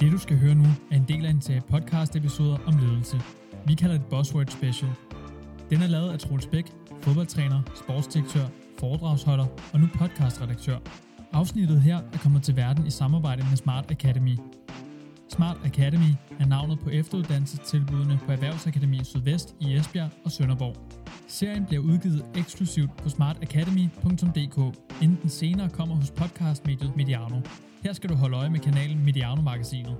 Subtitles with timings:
[0.00, 3.20] Det du skal høre nu er en del af en serie podcast episoder om ledelse.
[3.66, 4.90] Vi kalder det Buzzword Special.
[5.70, 6.72] Den er lavet af Troels Bæk,
[7.02, 8.46] fodboldtræner, sportsdirektør,
[8.78, 10.78] foredragsholder og nu podcastredaktør.
[11.32, 14.38] Afsnittet her er kommet til verden i samarbejde med Smart Academy.
[15.28, 20.76] Smart Academy er navnet på efteruddannelsestilbudene på Erhvervsakademi Sydvest i Esbjerg og Sønderborg.
[21.28, 27.40] Serien bliver udgivet eksklusivt på smartacademy.dk, inden den senere kommer hos podcastmediet Mediano.
[27.82, 29.96] Her skal du holde øje med kanalen Mediano-magasinet.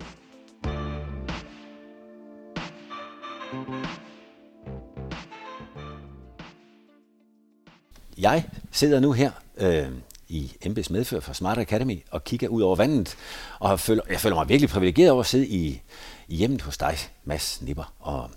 [8.18, 9.89] Jeg sidder nu her øh,
[10.29, 13.17] i MB's medfører for Smart Academy og kigger ud over vandet,
[13.61, 15.82] og føler, jeg føler mig virkelig privilegeret over at sidde i,
[16.29, 17.95] i hjemmet hos dig, Mads Nipper.
[17.99, 18.31] Og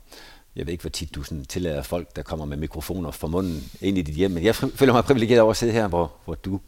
[0.55, 3.71] jeg ved ikke, hvor tit du sådan tillader folk, der kommer med mikrofoner for munden
[3.81, 6.35] ind i dit hjem, men jeg føler mig privilegeret over at sidde her, hvor, hvor
[6.35, 6.59] du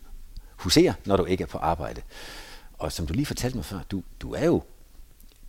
[0.55, 2.01] huserer, når du ikke er på arbejde.
[2.77, 4.63] Og som du lige fortalte mig før, du, du er jo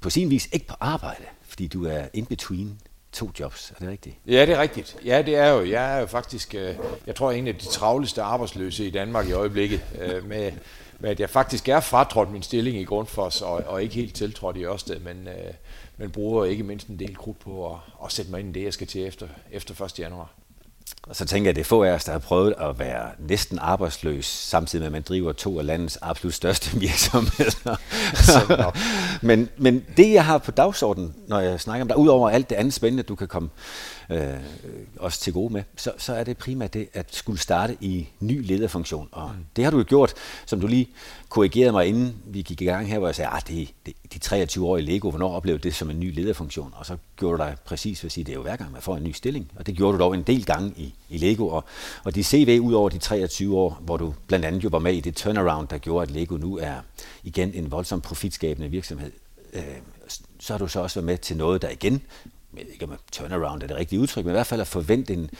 [0.00, 2.80] på sin vis ikke på arbejde, fordi du er in between
[3.12, 3.70] to jobs.
[3.70, 4.16] Er det rigtigt?
[4.26, 4.96] Ja, det er rigtigt.
[5.04, 5.64] Ja, det er jo.
[5.64, 6.74] Jeg er jo faktisk, øh,
[7.06, 10.52] jeg tror, en af de travleste arbejdsløse i Danmark i øjeblikket, øh, med,
[10.98, 14.56] med at jeg faktisk er fratrådt min stilling i Grundfos, og, og ikke helt tiltrådt
[14.56, 15.54] i Ørsted, men, øh,
[15.96, 18.64] men bruger ikke mindst en del krudt på at, at sætte mig ind i det,
[18.64, 19.98] jeg skal til efter, efter 1.
[19.98, 20.30] januar.
[21.08, 23.10] Og så tænker jeg, at det er få af os, der har prøvet at være
[23.18, 27.76] næsten arbejdsløs, samtidig med, at man driver to af landets absolut største virksomheder.
[29.26, 32.56] men, men det, jeg har på dagsordenen, når jeg snakker om dig, udover alt det
[32.56, 33.48] andet spændende, du kan komme
[34.10, 34.34] øh,
[34.98, 38.46] også til gode med, så, så er det primært det at skulle starte i ny
[38.46, 39.08] lederfunktion.
[39.12, 39.44] Og mm.
[39.56, 40.14] det har du jo gjort,
[40.46, 40.88] som du lige
[41.28, 43.94] korrigerede mig, inden vi gik i gang her, hvor jeg sagde, at ah, det, det,
[44.12, 46.74] de 23 år i Lego, hvornår oplevede det som en ny lederfunktion?
[46.76, 48.82] Og så gjorde du dig præcis ved at sige, det er jo hver gang, man
[48.82, 49.50] får en ny stilling.
[49.56, 51.48] Og det gjorde du dog en del gange i, i Lego.
[51.48, 51.64] Og,
[52.04, 54.94] og de CV ud over de 23 år, hvor du blandt andet jo var med
[54.94, 56.74] i det turnaround, der gjorde, at Lego nu er
[57.22, 59.12] igen en voldsom profitskabende virksomhed,
[59.52, 59.62] øh,
[60.40, 62.02] så har du så også været med til noget, der igen
[62.56, 65.12] jeg ved ikke om turnaround er det rigtige udtryk, men i hvert fald at forvente
[65.12, 65.30] en,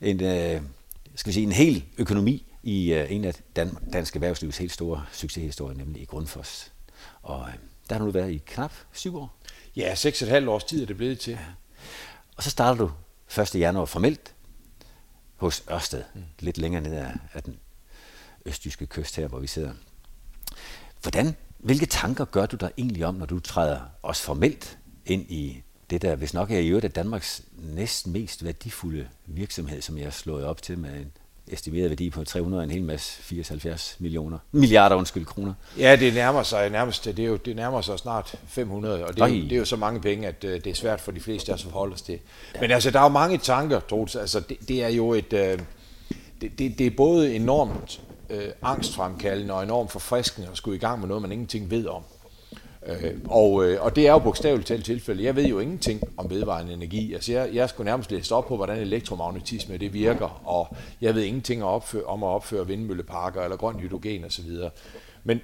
[0.00, 0.62] en, øh,
[1.14, 5.04] skal vi sige, en hel økonomi i øh, en af Dan, dansk erhvervslivets helt store
[5.12, 6.72] succeshistorier, nemlig i Grundfos.
[7.22, 7.54] Og øh,
[7.88, 9.36] der har du været i knap syv år.
[9.76, 11.30] Ja, seks og et halvt års tid er det blevet til.
[11.30, 11.38] Ja.
[12.36, 12.90] Og så starter du
[13.42, 13.54] 1.
[13.54, 14.34] januar formelt
[15.36, 16.22] hos Ørsted, mm.
[16.38, 17.58] lidt længere ned af, af den
[18.46, 19.72] østjyske kyst her, hvor vi sidder.
[21.02, 25.62] Hvordan, hvilke tanker gør du dig egentlig om, når du træder også formelt ind i
[25.90, 30.06] det der, hvis nok er i øvrigt er Danmarks næsten mest værdifulde virksomhed, som jeg
[30.06, 31.12] har slået op til med en
[31.48, 35.54] estimeret værdi på 300 en hel masse 80 millioner, milliarder undskyld, kroner.
[35.78, 39.22] Ja, det nærmer sig nærmest, det, er jo, det nærmer sig snart 500, og det
[39.22, 41.20] er, jo, det er jo så mange penge, at uh, det er svært for de
[41.20, 42.18] fleste at forholde os til.
[42.54, 42.60] Ja.
[42.60, 44.16] Men altså, der er jo mange tanker, Troels.
[44.16, 45.38] Altså, det, det er jo et, uh,
[46.40, 51.00] det, det, det er både enormt uh, angstfremkaldende og enormt forfriskende at skulle i gang
[51.00, 52.02] med noget, man ingenting ved om.
[52.88, 55.24] Øh, og, øh, og det er jo bogstaveligt talt tilfælde.
[55.24, 57.14] Jeg ved jo ingenting om vedvarende energi.
[57.14, 61.22] Altså jeg, jeg skulle nærmest læse op på, hvordan elektromagnetisme det virker, og jeg ved
[61.22, 64.50] ingenting om at opføre, om at opføre vindmølleparker eller grøn hydrogen osv.
[65.24, 65.40] Men,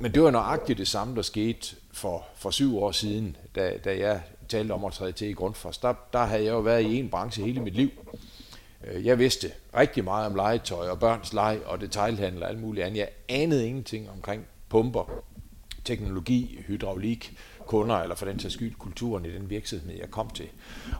[0.00, 3.98] men det var nøjagtigt det samme, der skete for, for syv år siden, da, da
[3.98, 5.78] jeg talte om at træde til i Grundfos.
[5.78, 7.90] Der, der havde jeg jo været i en branche hele mit liv.
[8.84, 12.86] Øh, jeg vidste rigtig meget om legetøj og børns leg og detailhandel og alt muligt
[12.86, 12.98] andet.
[12.98, 15.22] Jeg anede ingenting omkring pumper
[15.88, 20.48] teknologi, hydraulik, kunder, eller for den sags skyld kulturen i den virksomhed, jeg kom til.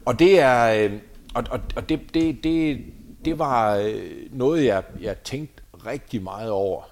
[0.05, 0.93] Og det er, øh,
[1.35, 2.85] og, og, og det, det, det,
[3.25, 6.83] det var øh, noget, jeg, jeg tænkte rigtig meget over,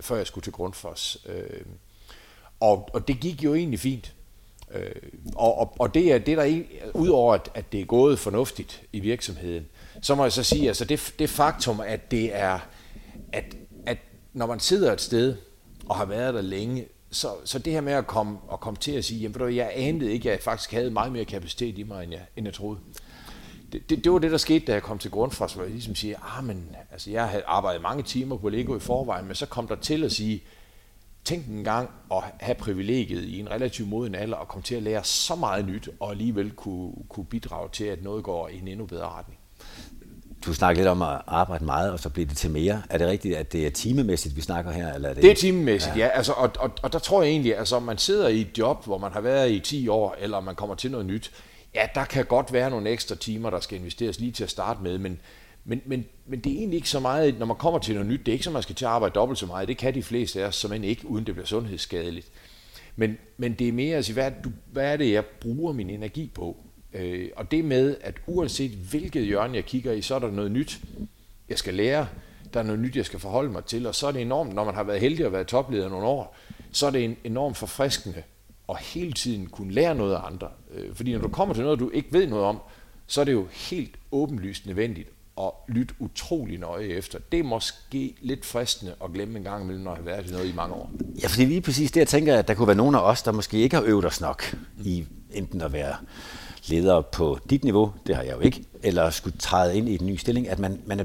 [0.00, 1.26] før jeg skulle til Grundfos.
[1.28, 1.60] Øh,
[2.60, 4.14] og, og det gik jo egentlig fint.
[4.74, 4.90] Øh,
[5.34, 6.62] og, og, og det er det, der
[6.94, 9.66] udover at, at det er gået fornuftigt i virksomheden,
[10.02, 12.58] så må jeg så sige, altså det, det faktum, at det er,
[13.32, 13.98] at, at
[14.32, 15.36] når man sidder et sted
[15.88, 18.92] og har været der længe, så, så det her med at komme, at komme til
[18.92, 21.82] at sige, jamen, du, jeg anede ikke, at jeg faktisk havde meget mere kapacitet i
[21.82, 22.80] mig, end jeg, end jeg troede.
[23.72, 25.94] Det, det, det var det, der skete, da jeg kom til Grundfos, hvor jeg ligesom
[25.94, 29.46] siger, ah, men altså, jeg havde arbejdet mange timer på Lego i forvejen, men så
[29.46, 30.42] kom der til at sige,
[31.24, 34.82] tænk en gang at have privilegiet i en relativt moden alder og komme til at
[34.82, 38.68] lære så meget nyt, og alligevel kunne, kunne bidrage til, at noget går i en
[38.68, 39.38] endnu bedre retning.
[40.46, 42.82] Du snakker lidt om at arbejde meget, og så bliver det til mere.
[42.90, 44.94] Er det rigtigt, at det er timemæssigt, vi snakker her?
[44.94, 45.22] Eller er det...
[45.22, 46.04] det er timemæssigt, ja.
[46.04, 46.08] ja.
[46.08, 48.84] Altså, og, og, og der tror jeg egentlig, altså om man sidder i et job,
[48.84, 51.30] hvor man har været i 10 år, eller man kommer til noget nyt,
[51.74, 54.82] ja, der kan godt være nogle ekstra timer, der skal investeres lige til at starte
[54.82, 55.20] med, men,
[55.64, 58.20] men, men, men det er egentlig ikke så meget, når man kommer til noget nyt,
[58.20, 59.68] det er ikke så, man skal til at arbejde dobbelt så meget.
[59.68, 62.26] Det kan de fleste af os, som end ikke, uden det bliver sundhedsskadeligt.
[62.96, 65.90] Men, men det er mere at sige, hvad, du, hvad er det, jeg bruger min
[65.90, 66.56] energi på?
[66.92, 70.50] Øh, og det med, at uanset hvilket hjørne jeg kigger i, så er der noget
[70.50, 70.80] nyt,
[71.48, 72.08] jeg skal lære,
[72.54, 74.64] der er noget nyt, jeg skal forholde mig til, og så er det enormt, når
[74.64, 76.36] man har været heldig at være topleder nogle år,
[76.72, 78.22] så er det en enormt forfriskende
[78.66, 80.48] og hele tiden kunne lære noget af andre.
[80.74, 82.58] Øh, fordi når du kommer til noget, du ikke ved noget om,
[83.06, 85.08] så er det jo helt åbenlyst nødvendigt
[85.40, 87.18] at lytte utrolig nøje efter.
[87.32, 90.32] Det er måske lidt fristende at glemme en gang imellem, når jeg har været i
[90.32, 90.90] noget i mange år.
[91.22, 93.32] Ja, fordi lige præcis det, jeg tænker, at der kunne være nogen af os, der
[93.32, 95.96] måske ikke har øvet os nok i enten at være
[96.68, 100.06] leder på dit niveau, det har jeg jo ikke, eller skulle træde ind i en
[100.06, 101.04] ny stilling, at man, man er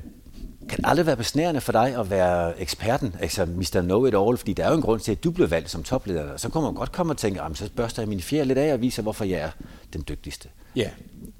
[0.69, 3.81] kan aldrig være besnærende for dig at være eksperten, altså Mr.
[3.81, 6.37] Know-it-all, fordi der er jo en grund til, at du blev valgt som topleder.
[6.37, 8.81] Så kunne man godt komme og tænke, så børster jeg min fjerde lidt af og
[8.81, 9.49] viser, hvorfor jeg er
[9.93, 10.49] den dygtigste.
[10.75, 10.89] Ja.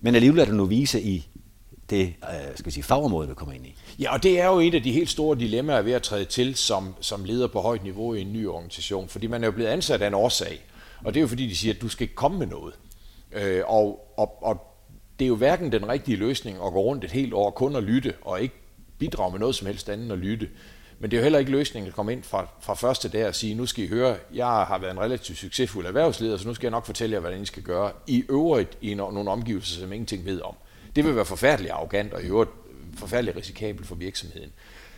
[0.02, 1.28] Men alligevel er du nu vise i
[1.90, 3.76] det øh, skal vi sige, fagområde, du kommer ind i.
[4.00, 6.56] Ja, og det er jo et af de helt store dilemmaer ved at træde til
[6.56, 9.70] som, som leder på højt niveau i en ny organisation, fordi man er jo blevet
[9.70, 10.62] ansat af en årsag,
[11.04, 12.74] og det er jo fordi, de siger, at du skal komme med noget.
[13.34, 14.68] Øh, og, og, og
[15.20, 17.84] det er jo hverken den rigtige løsning at gå rundt et helt år kun at
[17.84, 18.56] lytte, og ikke
[18.98, 20.50] bidrage med noget som helst andet end at lytte.
[21.00, 23.36] Men det er jo heller ikke løsningen at komme ind fra, fra første dag og
[23.36, 26.66] sige, nu skal I høre, jeg har været en relativt succesfuld erhvervsleder, så nu skal
[26.66, 27.92] jeg nok fortælle jer, hvordan I skal gøre.
[28.08, 30.56] I øvrigt i nogle omgivelser, som ingenting ved om.
[30.96, 32.52] Det vil være forfærdeligt arrogant og i øvrigt
[32.98, 34.52] forfærdeligt risikabelt for virksomheden.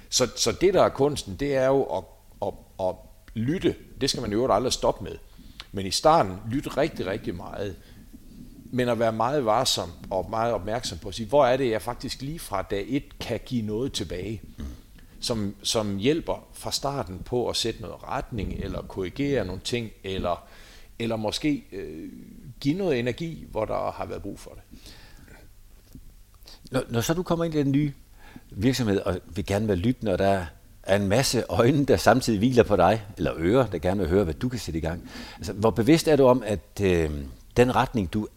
[0.10, 2.04] Så, så det, der er kunsten, det er jo at,
[2.42, 2.54] at,
[2.88, 2.96] at
[3.34, 3.76] lytte.
[4.02, 5.16] Det skal man i øvrigt aldrig stoppe med.
[5.72, 7.76] Men i starten lyt rigtig, rigtig meget
[8.74, 11.82] men at være meget varsom og meget opmærksom på at sige, hvor er det, jeg
[11.82, 14.42] faktisk lige fra dag et kan give noget tilbage,
[15.20, 20.48] som, som hjælper fra starten på at sætte noget retning, eller korrigere nogle ting, eller,
[21.00, 22.10] eller måske øh,
[22.60, 24.80] give noget energi, hvor der har været brug for det.
[26.72, 27.94] Når, når så du kommer ind i den nye
[28.52, 30.46] virksomhed, og vil gerne være lyttende, og der
[30.84, 34.24] er en masse øjne, der samtidig hviler på dig, eller ører, der gerne vil høre,
[34.24, 35.10] hvad du kan sætte i gang.
[35.38, 37.12] Altså, hvor bevidst er du om, at øh,
[37.58, 38.28] den retning, du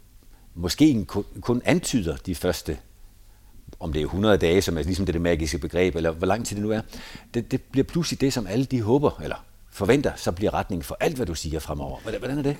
[0.56, 2.78] måske kun, kun antyder de første,
[3.80, 6.46] om det er 100 dage, som er ligesom det, det magiske begreb, eller hvor lang
[6.46, 6.80] tid det nu er,
[7.34, 9.36] det, det bliver pludselig det, som alle de håber, eller
[9.70, 11.98] forventer, så bliver retningen for alt, hvad du siger fremover.
[12.00, 12.56] Hvordan er det?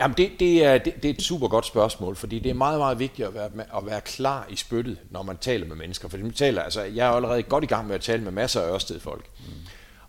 [0.00, 2.78] Jamen det, det, er, det, det er et super godt spørgsmål, fordi det er meget,
[2.78, 6.08] meget vigtigt at være, at være klar i spyttet, når man taler med mennesker.
[6.08, 8.60] For man taler, altså, jeg er allerede godt i gang med at tale med masser
[8.60, 9.30] af Ørsted-folk.
[9.38, 9.52] Mm.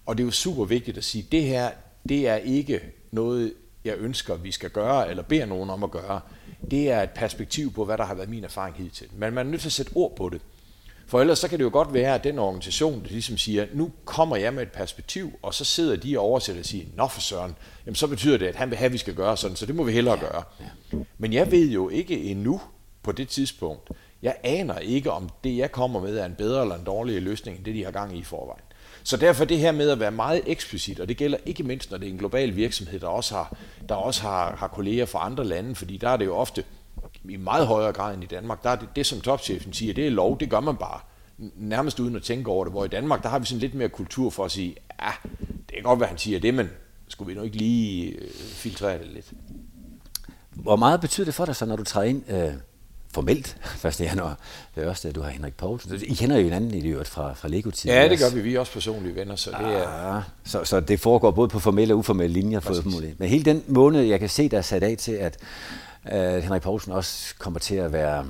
[0.06, 1.72] Og det er jo super vigtigt at sige, det her,
[2.10, 2.80] det er ikke
[3.12, 3.54] noget,
[3.86, 6.22] jeg ønsker, vi skal gøre, eller beder nogen om at gøre
[6.72, 9.08] det er et perspektiv på, hvad der har været min erfaring hidtil.
[9.12, 10.42] Men man er nødt til at sætte ord på det.
[11.08, 13.92] For ellers så kan det jo godt være, at den organisation, der ligesom siger, nu
[14.06, 17.22] kommer jeg med et perspektiv, og så sidder de og oversætter og siger, nå for
[17.22, 17.56] søren,
[17.86, 19.76] jamen så betyder det, at han vil have, at vi skal gøre sådan, så det
[19.76, 20.44] må vi hellere gøre.
[21.18, 22.62] Men jeg ved jo ikke endnu
[23.04, 23.90] på det tidspunkt,
[24.22, 27.58] jeg aner ikke, om det, jeg kommer med, er en bedre eller en dårligere løsning,
[27.58, 28.64] end det, de har gang i i forvejen.
[29.04, 31.98] Så derfor det her med at være meget eksplicit, og det gælder ikke mindst, når
[31.98, 33.58] det er en global virksomhed, der også har,
[33.90, 36.64] der også har, har kolleger fra andre lande, fordi der er det jo ofte
[37.30, 40.08] i meget højere grad end i Danmark, der er det, det som topchefen siger, det
[40.08, 41.00] er lov, det gør man bare,
[41.56, 43.90] nærmest uden at tænke over det, hvor i Danmark, der har vi sådan lidt mere
[43.90, 46.70] kultur for at sige, ja, det kan godt være, han siger det, men
[47.08, 49.34] skulle vi nu ikke lige øh, filtrere det lidt?
[50.50, 52.54] Hvor meget betyder det for dig så, når du træder ind øh,
[53.14, 54.00] formelt 1.
[54.00, 54.38] januar
[54.76, 56.02] det er at du har Henrik Poulsen.
[56.04, 57.96] I kender jo hinanden i øvrigt fra, fra Lego-tiden.
[57.96, 58.42] Ja, det gør vi.
[58.42, 60.16] Vi er også personlige venner, så det er...
[60.16, 62.60] Ah, så, så det foregår både på formelle og uformelle linjer.
[62.60, 62.74] For
[63.20, 65.38] Men hele den måned, jeg kan se, der er sat af til, at
[66.06, 68.26] uh, Henrik Poulsen også kommer til at være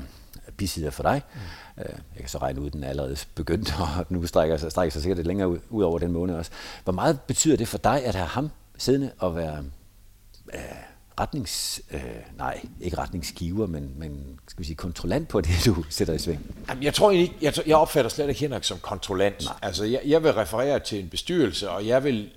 [0.57, 1.21] bisider for dig.
[1.33, 1.83] Mm.
[1.83, 4.71] Uh, jeg kan så regne ud, at den er allerede begyndt, og nu strækker sig,
[4.71, 6.51] strækker sig sikkert lidt længere ud, ud over den måned også.
[6.83, 9.63] Hvor meget betyder det for dig, at have ham siddende og være...
[10.53, 11.81] Uh, retnings...
[11.91, 12.01] Øh,
[12.37, 16.55] nej, ikke retningsgiver, men, men skal vi sige kontrollant på det, du sætter i sving?
[16.69, 19.43] Jamen, jeg tror ikke, jeg, jeg opfatter slet ikke Henrik som kontrollant.
[19.45, 19.55] Nej.
[19.61, 22.29] Altså, jeg, jeg vil referere til en bestyrelse, og jeg vil,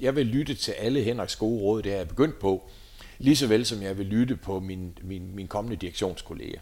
[0.00, 2.70] jeg vil lytte til alle Henriks gode råd, det har jeg begyndt på,
[3.18, 6.56] lige så vel som jeg vil lytte på min, min, min kommende direktionskollega.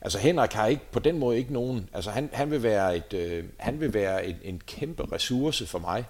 [0.00, 3.14] Altså Henrik har ikke på den måde ikke nogen, altså han, han vil være, et,
[3.14, 6.04] øh, han vil være en, en kæmpe ressource for mig,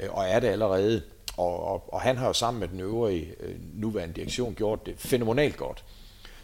[0.00, 1.02] øh, og er det allerede.
[1.36, 4.94] Og, og, og han har jo sammen med den øvrige øh, nuværende direktion gjort det
[4.98, 5.84] fænomenalt godt.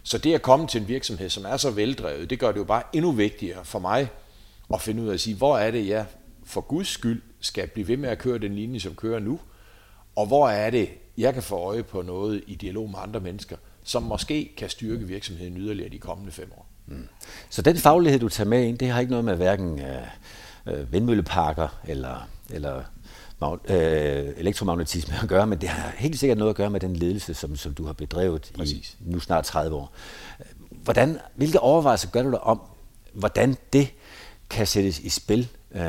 [0.02, 2.64] Så det at komme til en virksomhed, som er så veldrevet, det gør det jo
[2.64, 4.08] bare endnu vigtigere for mig
[4.74, 6.06] at finde ud af at sige, hvor er det, jeg
[6.44, 9.40] for Guds skyld skal blive ved med at køre den linje, som kører nu,
[10.16, 13.56] og hvor er det, jeg kan få øje på noget i dialog med andre mennesker,
[13.84, 16.66] som måske kan styrke virksomheden yderligere de kommende fem år.
[16.86, 17.08] Mm.
[17.50, 20.02] Så den faglighed, du tager med ind, det har ikke noget med hverken øh,
[20.66, 22.82] øh vindmølleparker eller, eller
[23.42, 27.34] øh, elektromagnetisme at gøre, men det har helt sikkert noget at gøre med den ledelse,
[27.34, 28.96] som, som du har bedrevet Præcis.
[29.00, 29.92] i nu snart 30 år.
[30.70, 32.60] Hvordan, hvilke overvejelser gør du dig om,
[33.12, 33.88] hvordan det
[34.50, 35.82] kan sættes i spil øh,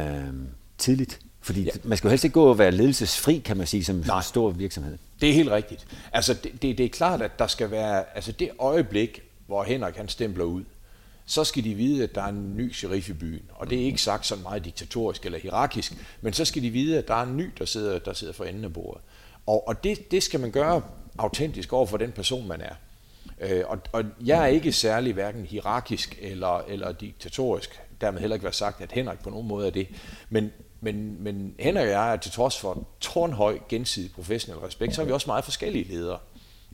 [0.78, 1.20] tidligt?
[1.42, 1.72] Fordi ja.
[1.84, 4.22] man skal jo helst ikke gå og være ledelsesfri, kan man sige, som Nej.
[4.22, 4.98] stor virksomhed.
[5.22, 5.88] Det er helt rigtigt.
[6.14, 9.96] Altså, det, det, det er klart, at der skal være, altså det øjeblik, hvor Henrik
[9.96, 10.64] han stempler ud,
[11.30, 13.42] så skal de vide, at der er en ny sheriff i byen.
[13.50, 16.98] Og det er ikke sagt sådan meget diktatorisk eller hierarkisk, men så skal de vide,
[16.98, 19.02] at der er en ny, der sidder, der sidder for enden af bordet.
[19.46, 20.82] Og, og det, det skal man gøre
[21.18, 22.74] autentisk over for den person, man er.
[23.42, 27.80] Øh, og, og jeg er ikke særlig hverken hierarkisk eller, eller diktatorisk.
[28.02, 29.88] Dermed heller ikke være sagt, at Henrik på nogen måde er det.
[30.30, 35.02] Men, men, men Henrik og jeg er til trods for tårnhøj gensidig professionel respekt, så
[35.02, 36.20] er vi også meget forskellige ledere.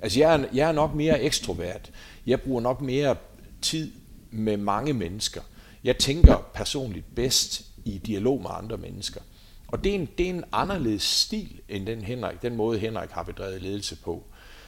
[0.02, 1.92] Altså jeg er, jeg er nok mere ekstrovert.
[2.26, 3.16] Jeg bruger nok mere
[3.62, 3.92] tid
[4.32, 5.42] med mange mennesker.
[5.84, 9.22] Jeg tænker personligt bedst i dialog med andre mennesker.
[9.68, 13.10] Og det er en, det er en anderledes stil end den, Henrik, den måde, Henrik
[13.10, 14.24] har bedrevet ledelse på.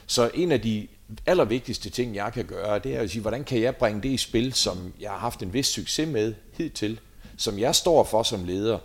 [0.06, 0.88] Så en af de
[1.26, 4.16] allervigtigste ting, jeg kan gøre, det er at sige, hvordan kan jeg bringe det i
[4.16, 7.00] spil, som jeg har haft en vis succes med hidtil,
[7.36, 8.78] som jeg står for som leder,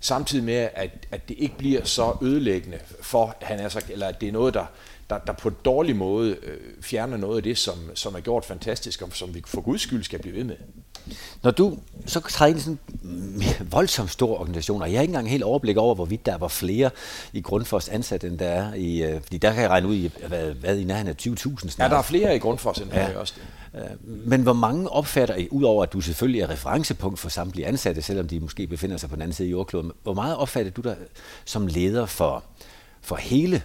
[0.00, 4.20] samtidig med, at, at det ikke bliver så ødelæggende for, han er sagt, eller at
[4.20, 4.66] det er noget, der,
[5.10, 8.44] der, der på en dårlig måde øh, fjerner noget af det, som, som er gjort
[8.44, 10.56] fantastisk, og som vi for guds skyld skal blive ved med.
[11.42, 15.10] Når du så træder ind i sådan en voldsomt stor organisation, og jeg har ikke
[15.10, 16.90] engang helt overblik over, hvorvidt der var flere
[17.32, 20.10] i Grundfos ansat, end der er i, øh, fordi der kan jeg regne ud i,
[20.28, 21.90] hvad, hvad i nærheden af 20.000 snart.
[21.90, 23.18] Ja, der er flere i Grundfos, end ja.
[23.18, 23.42] også det.
[23.80, 28.02] Øh, men hvor mange opfatter I, udover at du selvfølgelig er referencepunkt for samtlige ansatte,
[28.02, 30.80] selvom de måske befinder sig på den anden side af jordkloden, hvor meget opfatter du
[30.80, 30.96] dig
[31.44, 32.44] som leder for,
[33.02, 33.62] for hele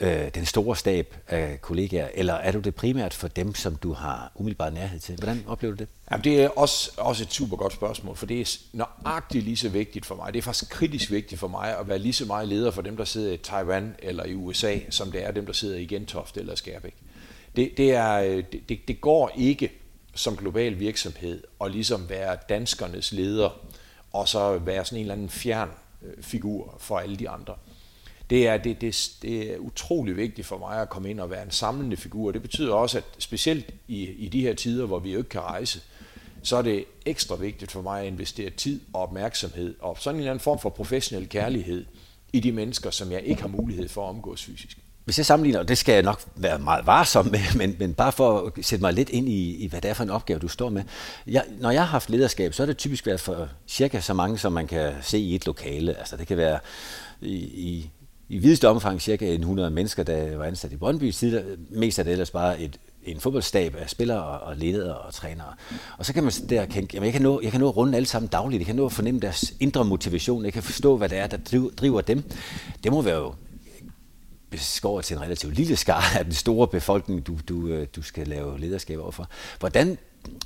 [0.00, 3.92] øh, den store stab af kollegaer, eller er du det primært for dem, som du
[3.92, 5.16] har umiddelbart nærhed til?
[5.16, 5.88] Hvordan oplever du det?
[6.10, 9.68] Jamen, det er også, også et super godt spørgsmål, for det er nøjagtigt lige så
[9.68, 10.32] vigtigt for mig.
[10.32, 12.96] Det er faktisk kritisk vigtigt for mig at være lige så meget leder for dem,
[12.96, 16.40] der sidder i Taiwan eller i USA, som det er dem, der sidder i Gentofte
[16.40, 16.94] eller Skærbæk.
[17.56, 19.72] Det, det, er, øh, det, det, går ikke
[20.14, 23.60] som global virksomhed at ligesom være danskernes leder,
[24.12, 25.70] og så være sådan en eller anden fjern
[26.02, 27.54] øh, figur for alle de andre
[28.30, 31.42] det er, det, det, det er utrolig vigtigt for mig at komme ind og være
[31.42, 32.32] en samlende figur.
[32.32, 35.40] Det betyder også, at specielt i, i de her tider, hvor vi jo ikke kan
[35.40, 35.80] rejse,
[36.42, 40.20] så er det ekstra vigtigt for mig at investere tid og opmærksomhed og sådan en
[40.20, 41.84] eller anden form for professionel kærlighed
[42.32, 44.78] i de mennesker, som jeg ikke har mulighed for at omgås fysisk.
[45.04, 48.12] Hvis jeg sammenligner, og det skal jeg nok være meget varsom med, men, men bare
[48.12, 50.48] for at sætte mig lidt ind i, i, hvad det er for en opgave, du
[50.48, 50.82] står med.
[51.26, 54.38] Jeg, når jeg har haft lederskab, så er det typisk været for cirka så mange,
[54.38, 55.98] som man kan se i et lokale.
[55.98, 56.58] Altså det kan være
[57.20, 57.90] i, i
[58.28, 61.14] i videst omfang cirka 100 mennesker, der var ansat i Brøndby.
[61.70, 65.54] Mest af det ellers bare et, en fodboldstab af spillere og ledere og trænere.
[65.98, 67.96] Og så kan man der kan, jamen jeg, kan nå, jeg kan nå at runde
[67.96, 68.60] alle sammen dagligt.
[68.60, 70.44] Jeg kan nå at fornemme deres indre motivation.
[70.44, 72.22] Jeg kan forstå, hvad det er, der driver dem.
[72.84, 73.34] Det må være jo
[74.50, 78.28] beskåret til en relativt lille skar af den store befolkning, du, du, øh, du skal
[78.28, 79.28] lave lederskab overfor.
[79.58, 79.98] Hvordan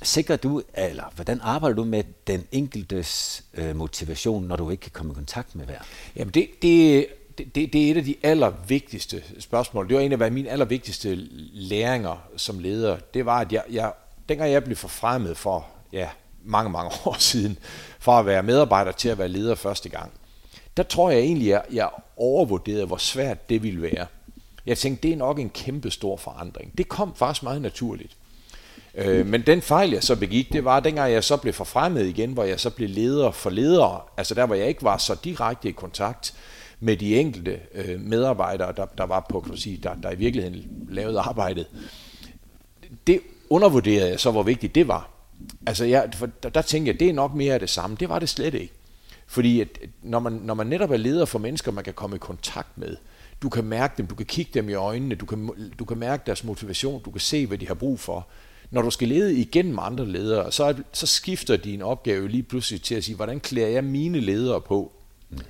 [0.03, 4.91] sikrer du, eller hvordan arbejder du med den enkeltes øh, motivation, når du ikke kan
[4.91, 5.79] komme i kontakt med hver?
[6.15, 7.07] Jamen det, det
[7.37, 9.89] det, det, det er et af de allervigtigste spørgsmål.
[9.89, 11.15] Det var en af mine allervigtigste
[11.53, 12.97] læringer som leder.
[13.13, 13.91] Det var, at jeg, jeg
[14.29, 16.09] dengang jeg blev forfremmet for ja,
[16.45, 17.57] mange, mange år siden,
[17.99, 20.11] fra at være medarbejder til at være leder første gang,
[20.77, 24.05] der tror jeg egentlig, at jeg overvurderede, hvor svært det ville være.
[24.65, 26.77] Jeg tænkte, det er nok en kæmpe stor forandring.
[26.77, 28.17] Det kom faktisk meget naturligt.
[28.95, 32.07] Øh, men den fejl, jeg så begik, det var, at dengang jeg så blev forfremmet
[32.07, 35.15] igen, hvor jeg så blev leder for ledere, altså der, hvor jeg ikke var så
[35.23, 36.33] direkte i kontakt
[36.83, 40.87] med de enkelte øh, medarbejdere, der, der var på, kan sige, der, der i virkeligheden
[40.89, 41.67] lavede arbejdet.
[43.07, 43.19] Det
[43.49, 45.09] undervurderede jeg så, hvor vigtigt det var.
[45.65, 47.95] Altså, jeg, for der, der tænkte jeg, det er nok mere af det samme.
[47.99, 48.73] Det var det slet ikke.
[49.27, 49.67] Fordi at,
[50.01, 52.95] når, man, når man netop er leder for mennesker, man kan komme i kontakt med,
[53.41, 56.23] du kan mærke dem, du kan kigge dem i øjnene, du kan, du kan mærke
[56.25, 58.27] deres motivation, du kan se, hvad de har brug for.
[58.71, 62.95] Når du skal lede igennem andre ledere, så, så skifter din opgave lige pludselig til
[62.95, 64.91] at sige, hvordan klæder jeg mine ledere på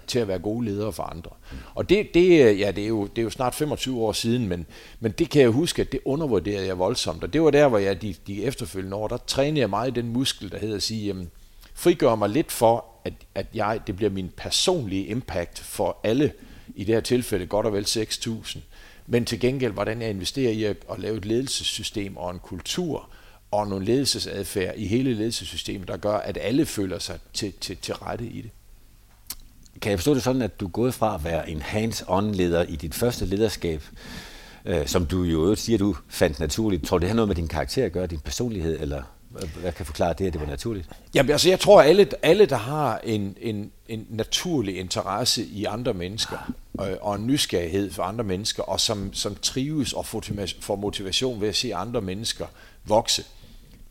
[0.08, 1.32] til at være gode ledere for andre.
[1.76, 4.66] Og det, det, ja, det, er, jo, det er jo snart 25 år siden, men,
[5.00, 7.24] men det kan jeg huske, at det undervurderede jeg voldsomt.
[7.24, 10.08] Og det var der, hvor jeg de, de efterfølgende år, der trænede jeg meget den
[10.10, 11.32] muskel, der hedder at sige, jamen,
[11.74, 16.34] frigør mig lidt for, at, at jeg, det bliver min personlige impact for alle,
[16.76, 18.60] i det her tilfælde godt og vel 6.000.
[19.08, 23.10] Men til gengæld, hvordan jeg investerer i at, at lave et ledelsessystem og en kultur,
[23.52, 27.94] og nogle ledelsesadfærd i hele ledelsessystemet, der gør, at alle føler sig til, til, til
[27.94, 28.52] rette i det.
[29.82, 32.64] Kan jeg forstå det sådan, at du er gået fra at være en hands-on leder
[32.64, 33.84] i dit første lederskab,
[34.66, 36.88] øh, som du jo siger, du fandt naturligt.
[36.88, 39.04] Tror du, det har noget med din karakter at gøre, din personlighed, eller
[39.62, 40.90] hvad kan forklare det, at det var naturligt?
[41.14, 45.66] Jamen, altså, jeg tror, at alle, alle der har en, en, en naturlig interesse i
[45.66, 50.06] andre mennesker, øh, og en nysgerrighed for andre mennesker, og som, som trives og
[50.60, 52.46] får motivation ved at se andre mennesker
[52.86, 53.24] vokse,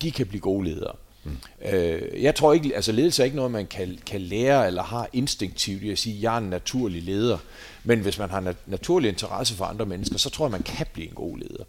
[0.03, 0.93] de kan blive gode ledere.
[1.31, 1.69] Mm.
[1.73, 5.09] Øh, jeg tror ikke, altså ledelse er ikke noget, man kan, kan lære eller har
[5.13, 7.39] instinktivt i at sige, jeg er en naturlig leder.
[7.85, 10.87] Men hvis man har nat- naturlig interesse for andre mennesker, så tror jeg, man kan
[10.93, 11.65] blive en god leder.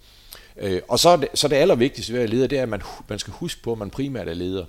[0.58, 2.70] Øh, og så er, det, så det allervigtigste ved at være leder, det er, at
[2.70, 4.66] man, man skal huske på, at man primært er leder.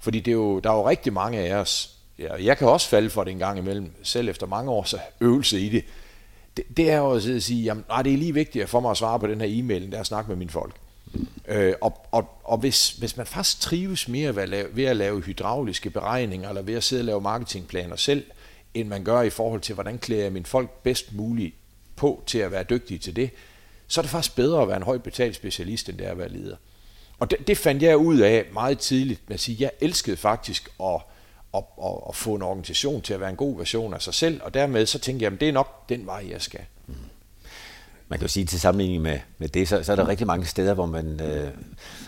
[0.00, 2.88] Fordi det er jo, der er jo rigtig mange af os, ja, jeg kan også
[2.88, 5.84] falde for det en gang imellem, selv efter mange års øvelse i det.
[6.56, 8.96] det, det er jo at sige, jamen, nej, det er lige vigtigt for mig at
[8.96, 10.74] svare på den her e-mail, end er at snakke med mine folk.
[11.48, 14.96] Øh, og og, og hvis, hvis man faktisk trives mere ved at, lave, ved at
[14.96, 18.24] lave hydrauliske beregninger, eller ved at sidde og lave marketingplaner selv,
[18.74, 21.54] end man gør i forhold til, hvordan klæder jeg mine folk bedst muligt
[21.96, 23.30] på til at være dygtige til det,
[23.86, 26.18] så er det faktisk bedre at være en højt betalt specialist, end det er at
[26.18, 26.56] være leder.
[27.18, 30.16] Og det, det fandt jeg ud af meget tidligt med at sige, at jeg elskede
[30.16, 31.00] faktisk at,
[31.54, 34.40] at, at, at få en organisation til at være en god version af sig selv,
[34.42, 36.60] og dermed så tænkte jeg, at det er nok den vej, jeg skal.
[38.08, 40.46] Man kan jo sige til sammenligning med, med det, så, så er der rigtig mange
[40.46, 41.50] steder, hvor man øh,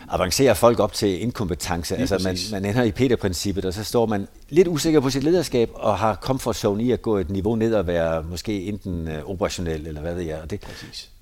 [0.08, 1.94] avancerer folk op til inkompetence.
[1.94, 5.24] Lige altså man, man ender i Peter-princippet, og så står man lidt usikker på sit
[5.24, 9.08] lederskab, og har comfort zone i at gå et niveau ned og være måske enten
[9.08, 10.40] øh, operationel, eller hvad ved jeg.
[10.42, 10.60] Og det,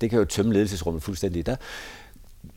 [0.01, 1.45] det kan jo tømme ledelsesrummet fuldstændig.
[1.45, 1.55] Der,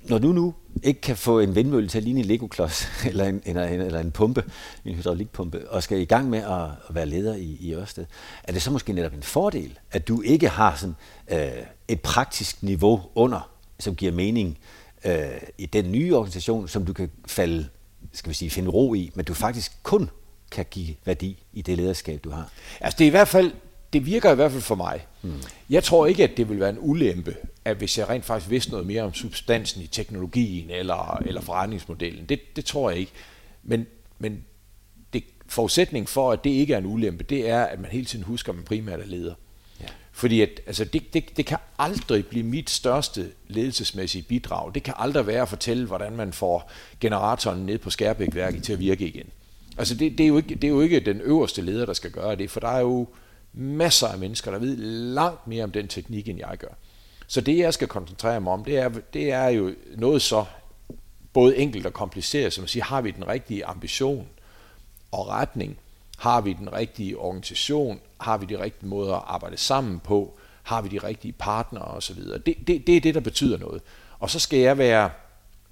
[0.08, 3.42] når du nu ikke kan få en vindmølle til at ligne en Lego-klods, eller en,
[3.44, 4.44] eller, en, eller en pumpe,
[4.84, 8.06] en hydraulikpumpe, og skal i gang med at, at være leder i, i Ørsted,
[8.44, 10.94] er det så måske netop en fordel, at du ikke har sådan,
[11.30, 14.58] øh, et praktisk niveau under, som giver mening
[15.04, 17.68] øh, i den nye organisation, som du kan falde,
[18.12, 20.10] skal vi sige, finde ro i, men du faktisk kun
[20.50, 22.50] kan give værdi i det lederskab, du har?
[22.80, 23.52] Altså det er i hvert fald
[23.92, 25.06] det virker i hvert fald for mig.
[25.22, 25.42] Hmm.
[25.70, 28.70] Jeg tror ikke, at det vil være en ulempe, at hvis jeg rent faktisk vidste
[28.70, 32.24] noget mere om substansen i teknologien eller, eller forretningsmodellen.
[32.26, 33.12] Det, det tror jeg ikke.
[33.62, 33.86] Men,
[34.18, 34.44] men
[35.12, 38.24] det, forudsætning for, at det ikke er en ulempe, det er, at man hele tiden
[38.24, 39.34] husker, at man primært er leder.
[39.80, 39.86] Ja.
[40.12, 44.74] Fordi at, altså det, det, det kan aldrig blive mit største ledelsesmæssige bidrag.
[44.74, 48.78] Det kan aldrig være at fortælle, hvordan man får generatoren ned på Skærbækværket til at
[48.78, 49.26] virke igen.
[49.78, 52.10] Altså det, det, er jo ikke, det er jo ikke den øverste leder, der skal
[52.10, 53.08] gøre det, for der er jo
[53.58, 54.76] masser af mennesker, der ved
[55.14, 56.74] langt mere om den teknik, end jeg gør.
[57.26, 60.44] Så det, jeg skal koncentrere mig om, det er, det er jo noget så
[61.32, 64.28] både enkelt og kompliceret, som at sige, har vi den rigtige ambition
[65.12, 65.78] og retning?
[66.18, 68.00] Har vi den rigtige organisation?
[68.20, 70.38] Har vi de rigtige måder at arbejde sammen på?
[70.62, 72.22] Har vi de rigtige partnere osv.?
[72.22, 73.82] Det, det, det er det, der betyder noget.
[74.18, 75.10] Og så skal jeg være,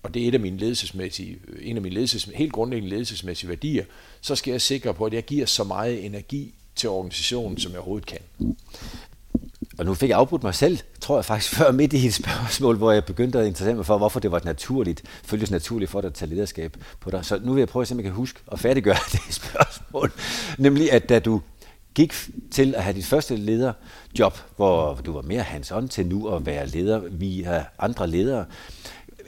[0.02, 3.84] og det er et af mine ledelsesmæssige, en af mine ledelses, helt grundlæggende ledelsesmæssige værdier,
[4.21, 7.78] så skal jeg sikre på, at jeg giver så meget energi til organisationen, som jeg
[7.78, 8.19] overhovedet kan.
[9.78, 12.76] Og nu fik jeg afbrudt mig selv, tror jeg faktisk, før midt i et spørgsmål,
[12.76, 16.08] hvor jeg begyndte at interessere mig for, hvorfor det var naturligt, følges naturligt for dig
[16.08, 17.25] at tage lederskab på dig.
[17.25, 20.12] Så nu vil jeg prøve at se, om jeg kan huske at færdiggøre det spørgsmål.
[20.58, 21.41] Nemlig, at da du
[21.95, 22.15] gik
[22.50, 26.67] til at have dit første lederjob, hvor du var mere hands-on til nu at være
[26.67, 28.45] leder via andre ledere,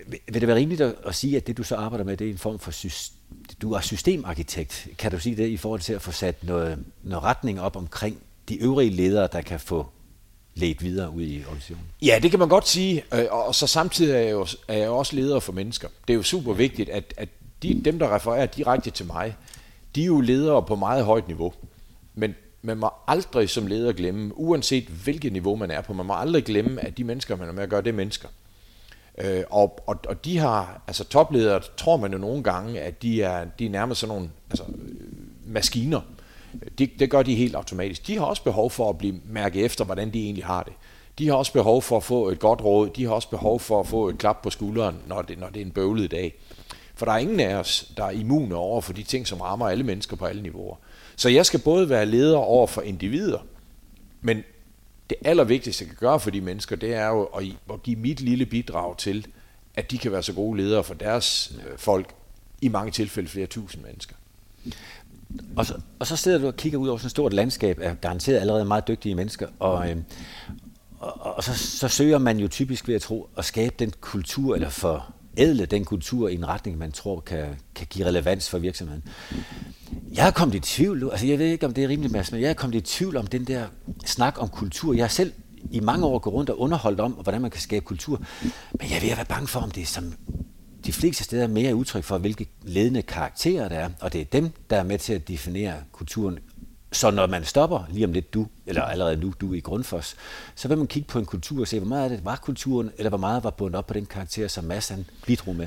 [0.09, 2.39] vil det være rimeligt at sige, at det du så arbejder med, det er en
[2.39, 3.18] form for system,
[3.63, 4.89] du er systemarkitekt.
[4.99, 8.19] Kan du sige det i forhold til at få sat noget, noget retning op omkring
[8.49, 9.87] de øvrige ledere, der kan få
[10.55, 11.85] ledt videre ud i organisationen?
[12.03, 13.05] Ja, det kan man godt sige.
[13.15, 15.89] Øh, og så samtidig er jeg jo, er jeg også leder for mennesker.
[16.09, 17.29] Det er jo super vigtigt, at, at
[17.63, 19.37] de, dem, der refererer direkte til mig,
[19.95, 21.53] de er jo ledere på meget højt niveau.
[22.15, 26.15] Men man må aldrig som leder glemme, uanset hvilket niveau man er på, man må
[26.15, 28.29] aldrig glemme, at de mennesker, man er med at gøre, det er mennesker.
[29.21, 33.23] Øh, og, og, og de har, altså topledere, tror man jo nogle gange, at de
[33.23, 35.07] er, de er nærmest sådan nogle altså, øh,
[35.47, 36.01] maskiner.
[36.79, 38.07] Det, det gør de helt automatisk.
[38.07, 40.73] De har også behov for at blive mærket efter, hvordan de egentlig har det.
[41.19, 42.91] De har også behov for at få et godt råd.
[42.91, 45.63] De har også behov for at få et klap på skulderen, når det, når det
[45.63, 46.35] er en bøvlet dag.
[46.95, 49.69] For der er ingen af os, der er immune over for de ting, som rammer
[49.69, 50.77] alle mennesker på alle niveauer.
[51.17, 53.39] Så jeg skal både være leder over for individer,
[54.21, 54.43] men
[55.11, 58.21] det allervigtigste, jeg kan gøre for de mennesker, det er jo at, at give mit
[58.21, 59.27] lille bidrag til,
[59.75, 62.15] at de kan være så gode ledere for deres øh, folk,
[62.61, 64.15] i mange tilfælde flere tusind mennesker.
[65.57, 68.01] Og så, og så sidder du og kigger ud over sådan et stort landskab af
[68.01, 69.97] garanteret allerede meget dygtige mennesker, og, øh,
[70.99, 74.55] og, og så, så søger man jo typisk ved at tro at skabe den kultur,
[74.55, 78.59] eller for ædle den kultur i en retning, man tror kan, kan give relevans for
[78.59, 79.03] virksomheden.
[80.19, 82.41] Jeg er kommet i tvivl, altså jeg ved ikke, om det er rimeligt, Mads, men
[82.41, 83.67] jeg er kommet i tvivl om den der
[84.05, 84.95] snak om kultur.
[84.95, 85.33] Jeg har selv
[85.71, 88.23] i mange år gået rundt og underholdt om, hvordan man kan skabe kultur,
[88.73, 90.15] men jeg er ved at være bange for, om det er som
[90.85, 94.51] de fleste steder mere udtryk for, hvilke ledende karakterer der er, og det er dem,
[94.71, 96.39] der er med til at definere kulturen.
[96.93, 100.17] Så når man stopper lige om lidt du, eller allerede nu du i Grundfos,
[100.55, 102.91] så vil man kigge på en kultur og se, hvor meget af det var kulturen,
[102.99, 105.67] eller hvor meget var bundet op på den karakter, som Mads han bidrog med.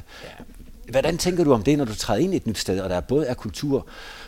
[0.89, 3.00] Hvordan tænker du om det, når du træder ind i et nyt sted, og der
[3.00, 3.88] både er kultur,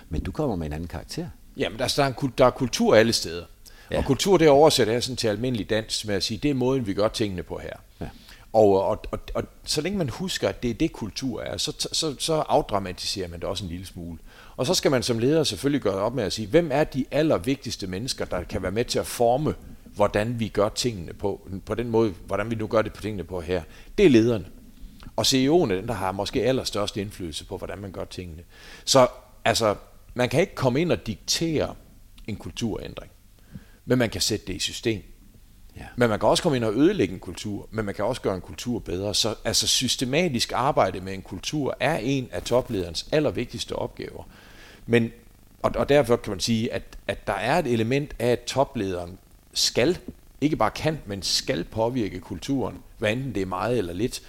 [0.10, 1.28] men du kommer med en anden karakter?
[1.58, 3.46] Jamen, der er, en, der er kultur alle steder.
[3.92, 3.98] Ja.
[3.98, 6.88] Og kultur, det oversætter jeg sådan til almindelig dans med at sige, det er måden,
[6.88, 7.74] vi gør tingene på her.
[8.02, 8.08] Ja.
[8.54, 11.88] Og, og, og, og så længe man husker, at det er det, kultur er, så,
[11.92, 14.18] så, så afdramatiserer man det også en lille smule.
[14.58, 17.06] Og så skal man som leder selvfølgelig gøre op med at sige, hvem er de
[17.12, 19.56] allervigtigste mennesker, der kan være med til at forme,
[19.96, 23.24] hvordan vi gør tingene på, på den måde, hvordan vi nu gør det på tingene
[23.24, 23.62] på her.
[23.98, 24.46] Det er lederne.
[25.16, 28.44] Og CEO'en er den, der har måske allerstørst indflydelse på, hvordan man gør tingene.
[28.86, 29.08] Så
[29.46, 29.76] altså,
[30.14, 31.76] man kan ikke komme ind og diktere
[32.28, 33.12] en kulturændring,
[33.86, 35.04] men man kan sætte det i system.
[35.78, 35.86] Ja.
[35.96, 38.36] Men man kan også komme ind og ødelægge en kultur, men man kan også gøre
[38.36, 39.14] en kultur bedre.
[39.14, 44.24] Så altså systematisk arbejde med en kultur er en af toplederens allervigtigste opgaver.
[44.86, 45.12] Men,
[45.62, 49.18] og, og derfor kan man sige, at, at der er et element af, at toplederen
[49.54, 49.98] skal,
[50.42, 54.22] ikke bare kan, men skal påvirke kulturen, hvad enten det er meget eller lidt.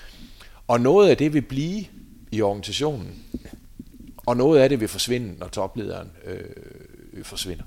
[0.68, 1.84] Og noget af det vil blive
[2.30, 3.24] i organisationen,
[4.16, 7.64] og noget af det vil forsvinde, når toplederen øh, forsvinder.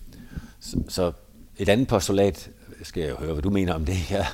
[0.59, 1.11] Så, så
[1.57, 2.49] et andet postulat,
[2.83, 4.25] skal jeg høre, hvad du mener om det, jeg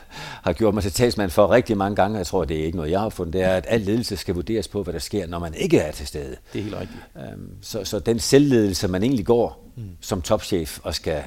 [0.44, 2.92] har gjort mig til talsmand for rigtig mange gange, jeg tror, det er ikke noget,
[2.92, 5.40] jeg har fundet, det er, at al ledelse skal vurderes på, hvad der sker, når
[5.40, 6.36] man ikke er til stede.
[6.54, 7.00] Det er helt rigtigt.
[7.18, 9.84] Øhm, så, så den selvledelse, man egentlig går mm.
[10.02, 11.24] som topchef og skal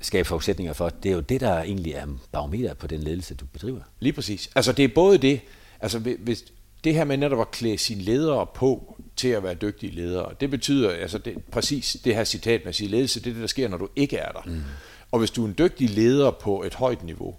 [0.00, 3.44] skabe forudsætninger for, det er jo det, der egentlig er barometer på den ledelse, du
[3.52, 3.80] bedriver.
[4.00, 4.50] Lige præcis.
[4.54, 5.40] Altså det er både det,
[5.82, 6.44] altså hvis
[6.84, 10.50] det her med netop at klæde sine ledere på til at være dygtige ledere, det
[10.50, 13.46] betyder altså det, præcis det her citat med at sige, ledelse, det er det, der
[13.46, 14.42] sker, når du ikke er der.
[14.44, 14.62] Mm.
[15.12, 17.36] Og hvis du er en dygtig leder på et højt niveau,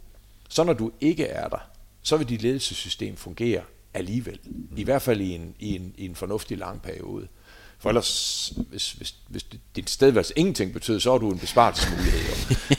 [0.49, 1.69] så når du ikke er der,
[2.03, 3.61] så vil dit ledelsessystem fungere
[3.93, 4.39] alligevel.
[4.77, 7.27] I hvert fald i en, i en, i en fornuftig lang periode.
[7.79, 12.21] For ellers, hvis, hvis, hvis dit stedvalg ingenting betyder, så er du en besparelsesmulighed.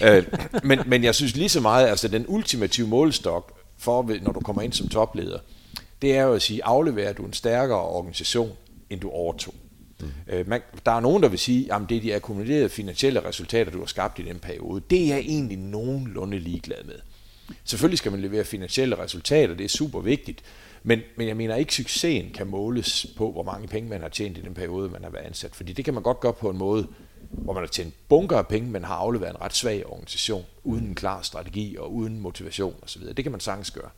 [0.07, 0.25] øh,
[0.65, 4.63] men, men jeg synes lige så meget, altså den ultimative målestok for, når du kommer
[4.63, 5.39] ind som topleder,
[6.05, 8.53] det er jo at sige, afleverer du en stærkere organisation,
[8.91, 9.55] end du overtog.
[10.01, 10.07] Mm.
[10.29, 13.73] Øh, man, der er nogen, der vil sige, at det er de akkumulerede finansielle resultater,
[13.73, 14.83] du har skabt i den periode.
[14.91, 16.95] Det er jeg egentlig nogenlunde ligeglad med.
[17.65, 20.43] Selvfølgelig skal man levere finansielle resultater, det er super vigtigt,
[20.83, 24.39] men, men jeg mener ikke, succesen kan måles på, hvor mange penge man har tjent
[24.39, 25.55] i den periode, man har været ansat.
[25.55, 26.87] Fordi det kan man godt gøre på en måde,
[27.31, 30.87] hvor man har tjent bunker af penge, men har afleveret en ret svag organisation, uden
[30.87, 33.03] en klar strategi og uden motivation osv.
[33.03, 33.91] Det kan man sagtens gøre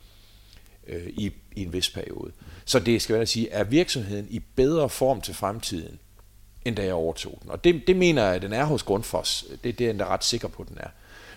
[0.89, 2.33] øh, i, i en vis periode.
[2.65, 5.99] Så det skal jeg sige, er virksomheden i bedre form til fremtiden,
[6.65, 7.51] end da jeg overtog den.
[7.51, 9.45] Og det, det mener jeg, at den er hos Grundfos.
[9.65, 10.89] Det, det er jeg ret sikker på, at den er.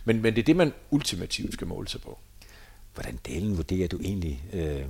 [0.05, 2.19] Men, men det er det, man ultimativt skal måle sig på.
[2.93, 4.85] Hvordan delen vurderer du egentlig øh,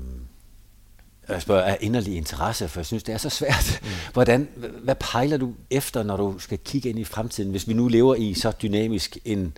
[1.29, 3.79] jeg spørger, er inderlig interesse, for jeg synes, det er så svært.
[3.81, 3.89] Mm.
[4.13, 4.47] Hvordan,
[4.83, 8.15] hvad pejler du efter, når du skal kigge ind i fremtiden, hvis vi nu lever
[8.15, 9.57] i så dynamisk en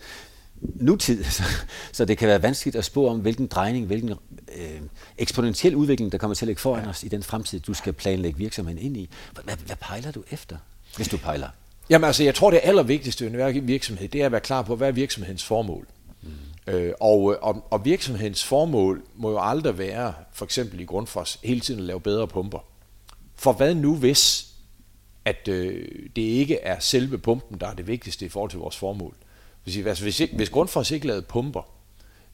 [0.61, 1.43] nutid, så,
[1.91, 4.13] så det kan være vanskeligt at spå om, hvilken drejning, hvilken
[4.57, 4.81] øh,
[5.17, 6.89] eksponentiel udvikling, der kommer til at ligge foran ja.
[6.89, 9.09] os i den fremtid, du skal planlægge virksomheden ind i.
[9.43, 10.57] Hvad, hvad pejler du efter,
[10.95, 11.49] hvis du pejler?
[11.89, 14.75] Jamen altså, jeg tror, det allervigtigste i en virksomhed, det er at være klar på,
[14.75, 15.87] hvad er virksomhedens formål.
[16.21, 16.29] Mm.
[16.67, 21.59] Øh, og, og, og virksomhedens formål må jo aldrig være, for eksempel i Grundfos, hele
[21.59, 22.59] tiden at lave bedre pumper.
[23.35, 24.47] For hvad nu hvis,
[25.25, 28.77] at øh, det ikke er selve pumpen, der er det vigtigste i forhold til vores
[28.77, 29.13] formål?
[29.63, 31.61] Hvis, altså, hvis, ikke, hvis Grundfos ikke lavede pumper,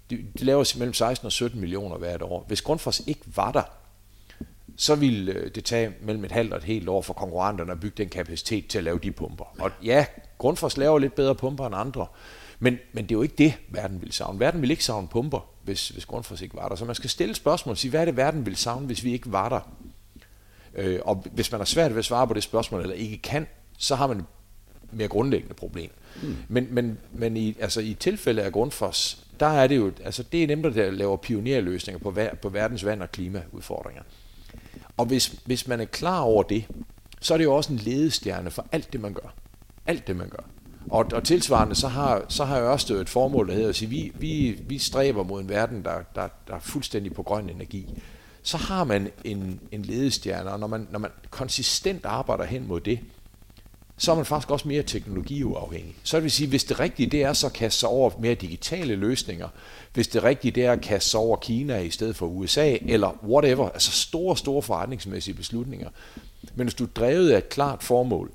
[0.09, 2.45] de, de laver mellem 16 og 17 millioner hvert år.
[2.47, 3.63] Hvis Grundfos ikke var der,
[4.75, 7.79] så ville øh, det tage mellem et halvt og et helt år for konkurrenterne at
[7.79, 9.45] bygge den kapacitet til at lave de pumper.
[9.59, 10.05] Og ja,
[10.37, 12.07] Grundfos laver lidt bedre pumper end andre,
[12.59, 14.39] men, men det er jo ikke det, verden vil savne.
[14.39, 16.75] Verden vil ikke savne pumper, hvis, hvis Grundfos ikke var der.
[16.75, 19.13] Så man skal stille spørgsmål og sige, hvad er det, verden vil savne, hvis vi
[19.13, 19.59] ikke var der?
[20.75, 23.47] Øh, og hvis man har svært ved at svare på det spørgsmål, eller ikke kan,
[23.77, 24.25] så har man et
[24.91, 25.91] mere grundlæggende problem.
[26.21, 26.35] Mm.
[26.47, 30.43] Men, men, men i, altså, i tilfælde af Grundfos, der er det jo, altså det
[30.43, 34.01] er dem, der laver pionerløsninger på, ver, på verdens vand- og klimaudfordringer.
[34.97, 36.65] Og hvis, hvis man er klar over det,
[37.21, 39.33] så er det jo også en ledestjerne for alt det, man gør.
[39.85, 40.43] Alt det, man gør.
[40.89, 44.11] Og, og tilsvarende, så har, så har Ørsted et formål, der hedder at sige, vi,
[44.15, 48.01] vi, vi stræber mod en verden, der, der, der er fuldstændig på grøn energi.
[48.43, 52.79] Så har man en, en ledestjerne, og når man, når man konsistent arbejder hen mod
[52.81, 52.99] det,
[53.97, 55.95] så er man faktisk også mere teknologiuafhængig.
[56.03, 58.35] Så det vil sige, hvis det rigtige det er så at kaste sig over mere
[58.35, 59.47] digitale løsninger,
[59.93, 63.17] hvis det rigtige det er at kaste sig over Kina i stedet for USA, eller
[63.23, 65.89] whatever, altså store, store forretningsmæssige beslutninger.
[66.55, 68.31] Men hvis du er drevet af et klart formål,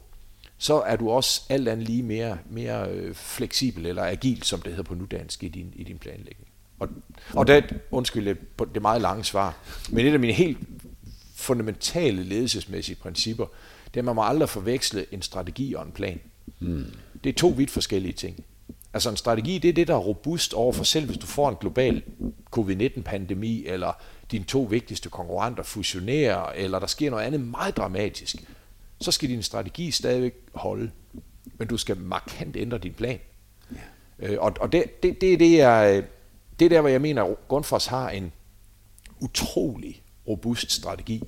[0.58, 4.70] så er du også alt andet lige mere, mere øh, fleksibel eller agil, som det
[4.70, 6.48] hedder på nudansk i din, i din planlægning.
[6.78, 6.88] Og,
[7.34, 9.56] og det, undskyld på det meget lange svar,
[9.90, 10.58] men et af mine helt
[11.34, 13.46] fundamentale ledelsesmæssige principper,
[13.94, 16.20] det er, man må aldrig forveksle en strategi og en plan.
[16.60, 16.86] Mm.
[17.24, 18.44] Det er to vidt forskellige ting.
[18.94, 21.48] Altså en strategi, det er det, der er robust over for selv, hvis du får
[21.48, 22.02] en global
[22.50, 23.92] covid-19-pandemi, eller
[24.30, 28.36] dine to vigtigste konkurrenter fusionerer, eller der sker noget andet meget dramatisk,
[29.00, 30.90] så skal din strategi stadigvæk holde.
[31.58, 33.18] Men du skal markant ændre din plan.
[33.72, 33.76] Ja.
[34.26, 36.04] Øh, og og det, det, det, er det, jeg,
[36.58, 38.32] det er der, hvor jeg mener, at Grundfos har en
[39.20, 41.22] utrolig robust strategi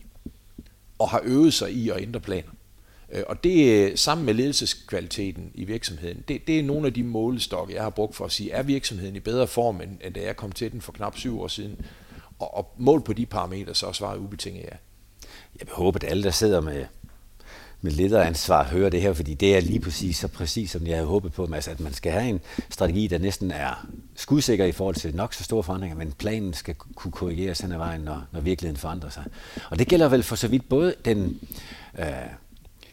[0.98, 2.50] og har øvet sig i at ændre planer.
[3.12, 7.02] Øh, og det øh, sammen med ledelseskvaliteten i virksomheden, det, det er nogle af de
[7.02, 10.22] målestokke, jeg har brugt for at sige, er virksomheden i bedre form, end, end da
[10.22, 11.80] jeg kom til den for knap syv år siden?
[12.38, 14.76] Og, og mål på de parametre, så svarer ubetinget ja.
[15.60, 16.84] Jeg håber, at alle, der sidder med,
[17.84, 21.06] med lederansvar høre det her, fordi det er lige præcis så præcis, som jeg havde
[21.06, 24.94] håbet på, Mads, at man skal have en strategi, der næsten er skudsikker i forhold
[24.94, 28.40] til nok så store forandringer, men planen skal kunne korrigeres hen ad vejen, når, når
[28.40, 29.24] virkeligheden forandrer sig.
[29.70, 31.38] Og det gælder vel for så vidt både den
[31.98, 32.06] øh,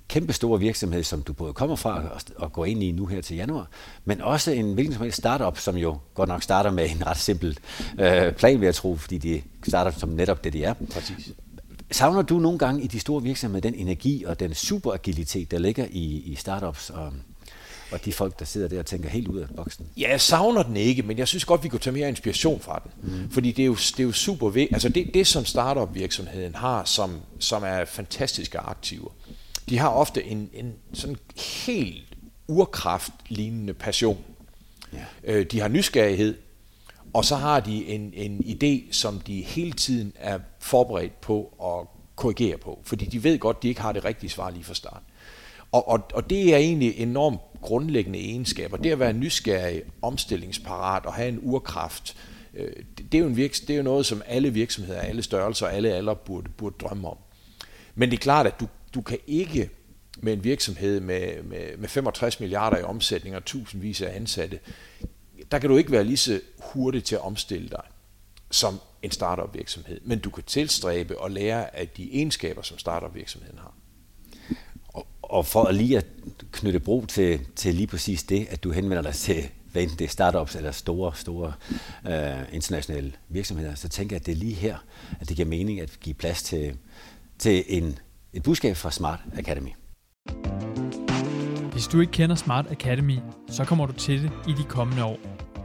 [0.08, 3.22] kæmpe store virksomhed, som du både kommer fra og, og går ind i nu her
[3.22, 3.68] til januar,
[4.06, 7.18] men også en hvilken som helst startup, som jo godt nok starter med en ret
[7.18, 7.58] simpel
[8.00, 10.74] øh, plan, vil jeg tro, fordi de starter som netop det, de er.
[10.74, 11.32] Præcis.
[11.92, 15.86] Savner du nogle gange i de store virksomheder den energi og den superagilitet, der ligger
[15.92, 17.14] i, i startups og,
[17.92, 19.86] og de folk, der sidder der og tænker helt ud af boksen?
[19.98, 22.82] Ja, jeg savner den ikke, men jeg synes godt, vi kunne tage mere inspiration fra
[22.84, 23.12] den.
[23.12, 23.32] Mm.
[23.32, 24.74] Fordi det er jo, det er jo super vigtigt.
[24.74, 29.10] Altså det, det, som startup-virksomheden har, som, som er fantastiske aktiver,
[29.70, 31.18] de har ofte en, en sådan
[31.66, 32.04] helt
[32.48, 34.18] urkraft-lignende passion.
[34.94, 35.06] Ja.
[35.24, 36.36] Øh, de har nysgerrighed,
[37.14, 41.88] og så har de en, en idé, som de hele tiden er forberedt på at
[42.16, 44.74] korrigere på, fordi de ved godt, at de ikke har det rigtige svar lige fra
[44.74, 45.02] start.
[45.72, 48.78] Og, og, og det er egentlig enormt grundlæggende egenskaber.
[48.78, 52.18] Det at være nysgerrig, omstillingsparat og have en urkraft,
[52.54, 55.66] øh, det, er jo en virks, det er jo noget, som alle virksomheder, alle størrelser
[55.66, 57.18] og alle aldre burde, burde drømme om.
[57.96, 59.70] Men det er klart, at du, du kan ikke
[60.22, 64.60] med en virksomhed med, med, med 65 milliarder i omsætning og tusindvis af ansatte,
[65.52, 67.84] der kan du ikke være lige så hurtig til at omstille dig
[68.52, 73.16] som en startup virksomhed, men du kan tilstræbe og lære af de egenskaber, som startup
[73.16, 73.74] virksomheden har.
[74.88, 76.06] Og, og for at lige at
[76.52, 80.06] knytte bro til, til lige præcis det, at du henvender dig til hvad enten det
[80.06, 81.54] er startups eller store, store
[82.08, 84.78] øh, internationale virksomheder, så tænker jeg, at det er lige her,
[85.20, 86.78] at det giver mening at give plads til,
[87.40, 88.00] til en,
[88.34, 89.70] et budskab fra Smart Academy.
[91.82, 95.20] Hvis du ikke kender Smart Academy, så kommer du til det i de kommende år.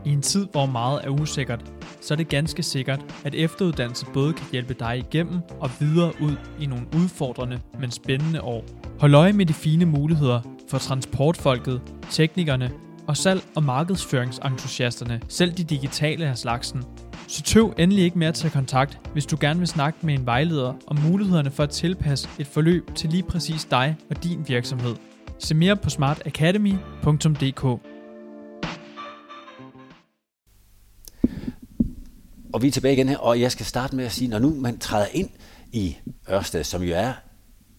[0.04, 4.32] I en tid, hvor meget er usikkert, så er det ganske sikkert, at efteruddannelse både
[4.32, 8.64] kan hjælpe dig igennem og videre ud i nogle udfordrende, men spændende år.
[9.00, 12.70] Hold øje med de fine muligheder for transportfolket, teknikerne
[13.06, 16.84] og salg- og markedsføringsentusiasterne, selv de digitale af slagsen.
[17.28, 20.26] Så tøv endelig ikke med at tage kontakt, hvis du gerne vil snakke med en
[20.26, 24.96] vejleder om mulighederne for at tilpasse et forløb til lige præcis dig og din virksomhed.
[25.38, 27.64] Se mere på smartacademy.dk.
[32.54, 34.54] Og vi er tilbage igen her, og jeg skal starte med at sige, når nu
[34.54, 35.30] man træder ind
[35.72, 35.96] i
[36.30, 37.12] Ørsted, som jo er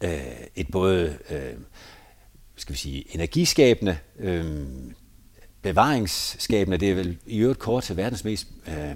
[0.04, 0.12] øh,
[0.56, 1.54] et både øh,
[2.56, 4.66] skal vi sige, energiskabende, øh,
[5.62, 8.96] bevaringsskabende, det er vel i øvrigt kort til verdens mest øh,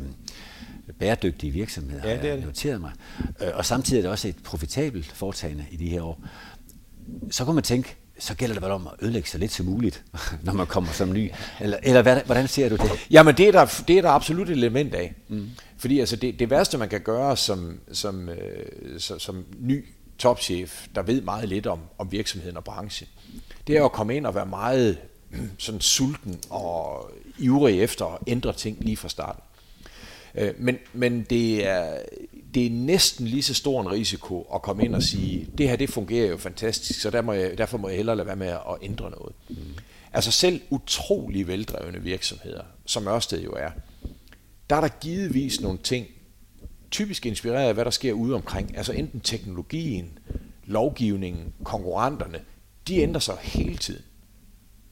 [0.99, 2.45] bæredygtige virksomheder, ja, det er det.
[2.45, 2.91] noteret mig.
[3.41, 6.23] Øh, og samtidig er det også et profitabelt foretagende i de her år.
[7.31, 10.03] Så kunne man tænke, så gælder det vel om at ødelægge sig lidt så muligt,
[10.43, 11.31] når man kommer som ny.
[11.59, 12.91] Eller, eller hvad, hvordan ser du det?
[13.11, 15.13] Jamen det er der, det er der absolut et element af.
[15.27, 15.49] Mm.
[15.77, 19.85] Fordi altså det, det værste, man kan gøre som, som, øh, som, som ny
[20.17, 23.09] topchef, der ved meget lidt om, om virksomheden og branchen,
[23.67, 24.97] det er at komme ind og være meget
[25.57, 29.43] sådan sulten og ivrig efter at ændre ting lige fra starten.
[30.35, 31.97] Øh, men, men det, er,
[32.53, 35.75] det er næsten lige så stor en risiko at komme ind og sige, det her
[35.75, 38.47] det fungerer jo fantastisk, så der må jeg, derfor må jeg hellere lade være med
[38.47, 39.33] at ændre noget.
[39.49, 39.55] Mm.
[40.13, 43.69] Altså selv utrolig veldrevne virksomheder, som Ørsted jo er,
[44.69, 46.07] der er der givetvis nogle ting,
[46.91, 48.77] typisk inspireret af, hvad der sker ude omkring.
[48.77, 50.19] Altså enten teknologien,
[50.65, 52.39] lovgivningen, konkurrenterne,
[52.87, 54.03] de ændrer sig hele tiden.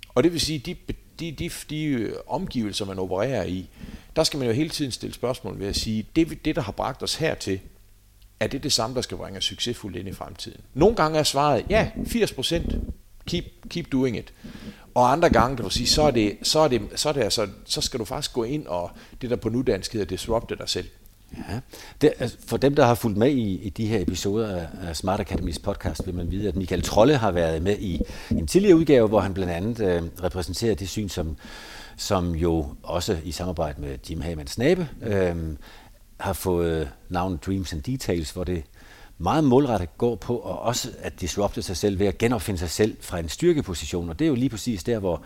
[0.10, 0.76] Og det vil sige, de,
[1.20, 3.70] de, de, de øh, omgivelser, man opererer i,
[4.16, 6.72] der skal man jo hele tiden stille spørgsmål ved at sige, det, det der har
[6.72, 7.60] bragt os hertil,
[8.40, 10.62] er det det samme, der skal bringe os succesfuldt ind i fremtiden?
[10.74, 12.76] Nogle gange er svaret, ja, 80%,
[13.28, 14.34] keep, keep doing it.
[14.96, 17.22] Og andre gange kan du sige, så er det, så er det, så er det
[17.22, 20.70] altså, så skal du faktisk gå ind og det der på nudansk hedder disrupte dig
[20.70, 20.88] selv.
[21.38, 21.60] Ja.
[22.02, 25.20] Det, altså, for dem, der har fulgt med i, i de her episoder af Smart
[25.20, 29.08] Academies podcast, vil man vide, at Michael Trolle har været med i en tidligere udgave,
[29.08, 31.38] hvor han blandt andet øh, repræsenterer det syn, som,
[31.98, 35.36] som jo også i samarbejde med Jim Hamann Snabe øh,
[36.20, 38.64] har fået navnet Dreams and Details, hvor det
[39.18, 42.98] meget målrettet går på og også at disrupte sig selv ved at genopfinde sig selv
[43.02, 44.10] fra en styrkeposition.
[44.10, 45.24] Og det er jo lige præcis der, hvor,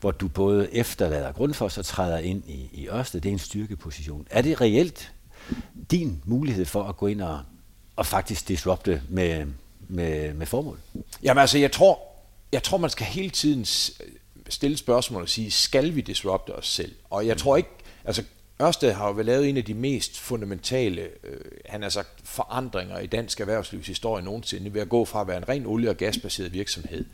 [0.00, 3.20] hvor du både efterlader grund for, træder ind i, i Ørsted.
[3.20, 4.26] Det er en styrkeposition.
[4.30, 5.12] Er det reelt
[5.90, 7.40] din mulighed for at gå ind og,
[7.96, 9.46] og faktisk disrupte med,
[9.88, 10.78] med, med formål?
[11.22, 11.98] Jamen altså, jeg tror,
[12.52, 14.12] jeg tror, man skal hele tiden øh,
[14.48, 16.92] stille spørgsmål og sige, skal vi disrupte os selv?
[17.10, 17.70] Og jeg tror ikke,
[18.04, 18.22] altså
[18.62, 22.98] Ørsted har jo vel lavet en af de mest fundamentale, øh, han har sagt, forandringer
[22.98, 25.96] i dansk erhvervslivs historie nogensinde, ved at gå fra at være en ren olie- og
[25.96, 27.04] gasbaseret virksomhed,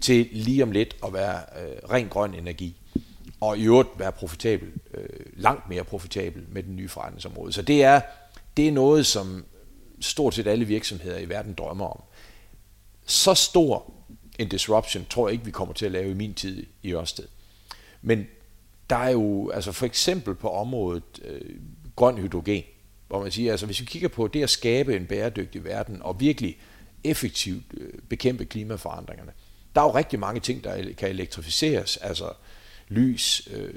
[0.00, 2.76] til lige om lidt at være øh, ren grøn energi
[3.42, 7.52] og i øvrigt være profitabel, øh, langt mere profitabel med den nye forretningsområde.
[7.52, 8.00] Så det er,
[8.56, 9.44] det er noget, som
[10.00, 12.02] stort set alle virksomheder i verden drømmer om.
[13.06, 13.92] Så stor
[14.38, 17.24] en disruption tror jeg ikke, vi kommer til at lave i min tid i Ørsted.
[18.02, 18.26] Men
[18.90, 21.40] der er jo, altså for eksempel på området øh,
[21.96, 22.62] grøn hydrogen,
[23.08, 26.20] hvor man siger, altså hvis vi kigger på det at skabe en bæredygtig verden og
[26.20, 26.58] virkelig
[27.04, 29.32] effektivt øh, bekæmpe klimaforandringerne,
[29.74, 32.32] der er jo rigtig mange ting, der kan elektrificeres, altså
[32.92, 33.74] lys, øh,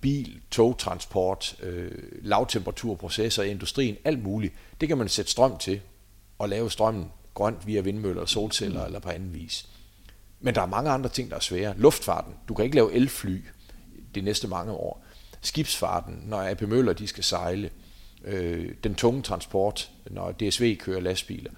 [0.00, 1.90] bil, togtransport, øh,
[2.22, 4.54] lavtemperaturprocesser i industrien, alt muligt.
[4.80, 5.80] Det kan man sætte strøm til
[6.38, 8.86] og lave strømmen grønt via vindmøller, solceller mm.
[8.86, 9.68] eller på anden vis.
[10.40, 11.74] Men der er mange andre ting, der er svære.
[11.76, 12.34] Luftfarten.
[12.48, 13.44] Du kan ikke lave elfly
[14.14, 15.04] de næste mange år.
[15.40, 17.70] Skibsfarten, når AP Møller de skal sejle.
[18.24, 21.50] Øh, den tunge transport, når DSV kører lastbiler.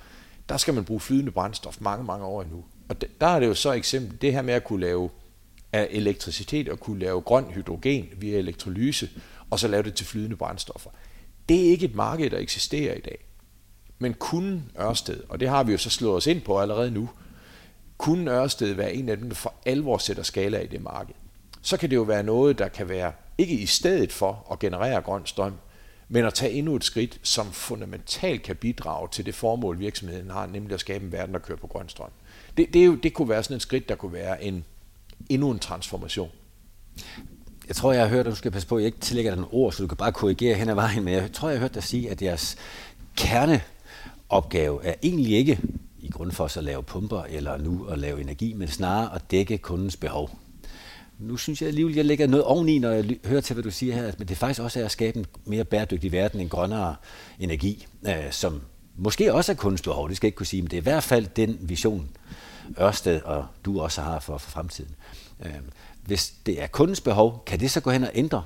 [0.49, 2.65] Der skal man bruge flydende brændstof mange, mange år endnu.
[2.89, 5.11] Og der er det jo så eksempel, det her med at kunne lave
[5.73, 9.11] af elektricitet og kunne lave grøn hydrogen via elektrolyse,
[9.51, 10.91] og så lave det til flydende brændstoffer.
[11.49, 13.25] Det er ikke et marked, der eksisterer i dag.
[13.99, 17.11] Men kunne Ørsted, og det har vi jo så slået os ind på allerede nu,
[17.99, 21.15] kunne Ørsted være en af dem, der for alvor sætter skala i det marked,
[21.63, 25.01] så kan det jo være noget, der kan være ikke i stedet for at generere
[25.01, 25.55] grøn strøm,
[26.09, 30.47] men at tage endnu et skridt, som fundamentalt kan bidrage til det formål, virksomheden har,
[30.47, 32.11] nemlig at skabe en verden, der kører på grøn strøm.
[32.57, 34.65] Det, det, er jo, det kunne være sådan et skridt, der kunne være en,
[35.29, 36.31] endnu en transformation.
[37.69, 39.41] Jeg tror, jeg har hørt, at du skal passe på, at jeg ikke tillægger dig
[39.41, 41.61] nogle ord, så du kan bare korrigere hen ad vejen, men jeg tror, jeg har
[41.61, 42.57] hørt dig sige, at jeres
[43.17, 45.61] kerneopgave er egentlig ikke
[45.99, 49.59] i grund for at lave pumper eller nu at lave energi, men snarere at dække
[49.59, 50.31] kundens behov.
[51.19, 53.95] Nu synes jeg alligevel, jeg lægger noget oveni, når jeg hører til, hvad du siger
[53.95, 56.97] her, at det faktisk også er at skabe en mere bæredygtig verden, en grønnere
[57.41, 58.63] energi, øh, som
[58.97, 60.83] måske også er kundens behov, det skal jeg ikke kunne sige, men det er i
[60.83, 62.09] hvert fald den vision,
[62.81, 64.95] Ørsted og du også har for, for fremtiden.
[65.45, 65.55] Øh,
[66.05, 68.45] hvis det er kundens behov, kan det så gå hen og ændre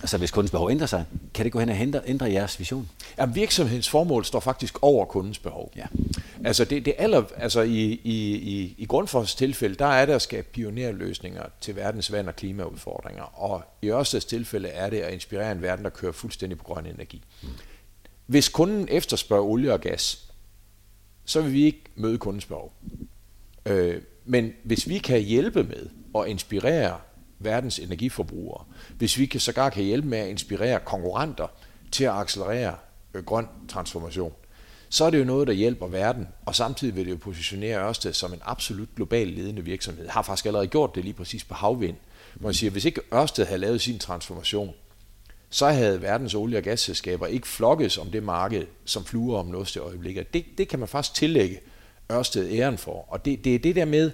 [0.00, 1.04] Altså hvis kundens behov ændrer sig,
[1.34, 2.90] kan det gå hen og ændre, ændre jeres vision?
[3.18, 5.72] Ja, virksomhedens formål står faktisk over kundens behov.
[5.76, 5.86] Ja.
[6.44, 10.22] Altså, det, det aller, altså i, i, i, i Grundfors tilfælde, der er det at
[10.22, 13.22] skabe pionerløsninger til verdens vand- og klimaudfordringer.
[13.22, 16.86] Og i Ørsteds tilfælde er det at inspirere en verden, der kører fuldstændig på grøn
[16.86, 17.22] energi.
[17.42, 17.48] Mm.
[18.26, 20.30] Hvis kunden efterspørger olie og gas,
[21.24, 22.72] så vil vi ikke møde kundens behov.
[23.66, 26.98] Øh, men hvis vi kan hjælpe med at inspirere
[27.38, 28.64] verdens energiforbrugere,
[28.98, 31.46] hvis vi kan sågar kan hjælpe med at inspirere konkurrenter
[31.92, 32.74] til at accelerere
[33.14, 34.32] øh, grøn transformation,
[34.88, 38.12] så er det jo noget, der hjælper verden, og samtidig vil det jo positionere Ørsted
[38.12, 40.08] som en absolut global ledende virksomhed.
[40.08, 41.96] Har faktisk allerede gjort det lige præcis på havvind.
[42.34, 44.74] Hvor man siger, hvis ikke Ørsted havde lavet sin transformation,
[45.50, 49.68] så havde verdens olie- og gasselskaber ikke flokkes om det marked, som fluer om noget
[49.68, 50.34] til øjeblikket.
[50.34, 51.60] Det, det kan man faktisk tillægge
[52.10, 53.04] Ørsted æren for.
[53.08, 54.10] Og det, det er det der med,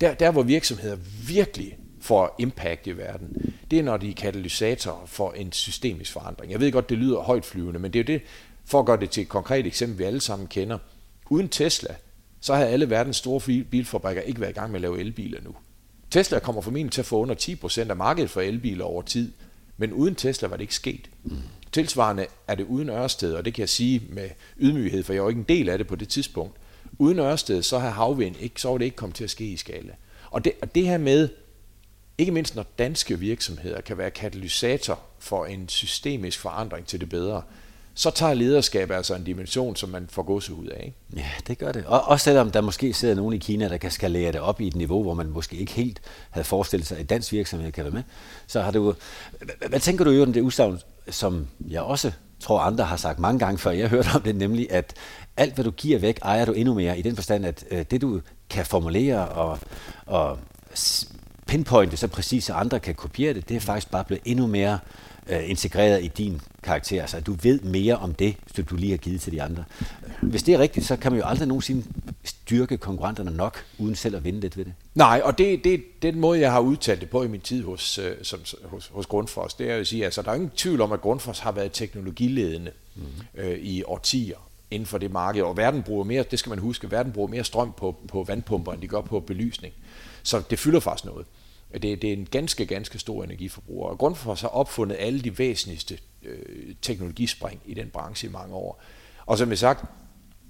[0.00, 0.96] der, der hvor virksomheder
[1.28, 6.52] virkelig får impact i verden, det er når de er katalysatorer for en systemisk forandring.
[6.52, 8.26] Jeg ved godt, det lyder højt flyvende, men det er jo det,
[8.64, 10.78] for at gøre det til et konkret eksempel, vi alle sammen kender.
[11.30, 11.94] Uden Tesla,
[12.40, 15.54] så havde alle verdens store bilfabrikker ikke været i gang med at lave elbiler nu.
[16.10, 19.32] Tesla kommer formentlig til at få under 10% af markedet for elbiler over tid,
[19.76, 21.10] men uden Tesla var det ikke sket.
[21.24, 21.36] Mm.
[21.72, 25.28] Tilsvarende er det uden Ørsted, og det kan jeg sige med ydmyghed, for jeg var
[25.28, 26.56] ikke en del af det på det tidspunkt.
[26.98, 29.56] Uden Ørsted, så har havvind ikke, så var det ikke kommet til at ske i
[29.56, 29.92] skala.
[30.30, 31.28] Og det, og det her med,
[32.18, 37.42] ikke mindst når danske virksomheder kan være katalysator for en systemisk forandring til det bedre,
[37.94, 40.84] så tager lederskab altså en dimension, som man får gåse ud af.
[40.84, 41.22] Ikke?
[41.22, 41.84] Ja, det gør det.
[41.86, 44.66] Og også selvom der måske sidder nogen i Kina, der kan skalere det op i
[44.66, 47.92] et niveau, hvor man måske ikke helt havde forestillet sig, at dansk virksomhed kan være
[47.92, 48.02] med.
[48.46, 48.94] Så har du,
[49.68, 50.80] hvad tænker du jo om det udsagn,
[51.10, 54.72] som jeg også tror andre har sagt mange gange før, jeg hørte om det, nemlig
[54.72, 54.94] at
[55.36, 58.00] alt hvad du giver væk, ejer du endnu mere, i den forstand, at øh, det
[58.00, 58.20] du
[58.50, 59.58] kan formulere og,
[60.06, 60.38] og
[61.46, 64.78] pinpointe så præcis, så andre kan kopiere det, det er faktisk bare blevet endnu mere
[65.28, 67.00] øh, integreret i din karakter.
[67.00, 69.64] Altså, du ved mere om det, som du lige har givet til de andre.
[70.22, 71.84] Hvis det er rigtigt, så kan man jo aldrig nogensinde
[72.24, 74.72] styrke konkurrenterne nok, uden selv at vinde lidt ved det.
[74.94, 77.98] Nej, og det, det, den måde, jeg har udtalt det på i min tid hos,
[77.98, 79.54] øh, som, hos, hos Grundfos.
[79.54, 82.70] Det er at sige, altså, der er ingen tvivl om, at Grundfos har været teknologiledende
[82.96, 83.02] mm.
[83.34, 84.36] øh, i årtier
[84.70, 87.44] inden for det marked, og verden bruger mere, det skal man huske, verden bruger mere
[87.44, 89.74] strøm på, på vandpumper, end de gør på belysning.
[90.22, 91.26] Så det fylder faktisk noget.
[91.72, 93.88] Det, det er en ganske, ganske stor energiforbruger.
[93.88, 98.82] Og Grundfos har opfundet alle de væsentligste øh, teknologispring i den branche i mange år.
[99.26, 99.84] Og som jeg sagt,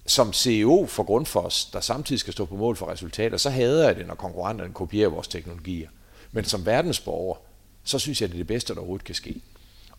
[0.06, 3.96] som CEO for Grundfos, der samtidig skal stå på mål for resultater, så hader jeg
[3.96, 5.88] det, når konkurrenterne kopierer vores teknologier.
[6.32, 7.36] Men som verdensborger,
[7.84, 9.40] så synes jeg, det er det bedste, der overhovedet kan ske.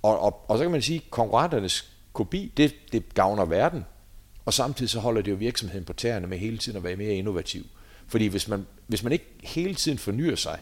[0.01, 3.85] Og, og, og så kan man sige, at konkurrenternes kopi, det, det gavner verden,
[4.45, 7.13] og samtidig så holder det jo virksomheden på tæerne med hele tiden at være mere
[7.13, 7.65] innovativ.
[8.07, 10.59] Fordi hvis man, hvis man ikke hele tiden fornyer sig,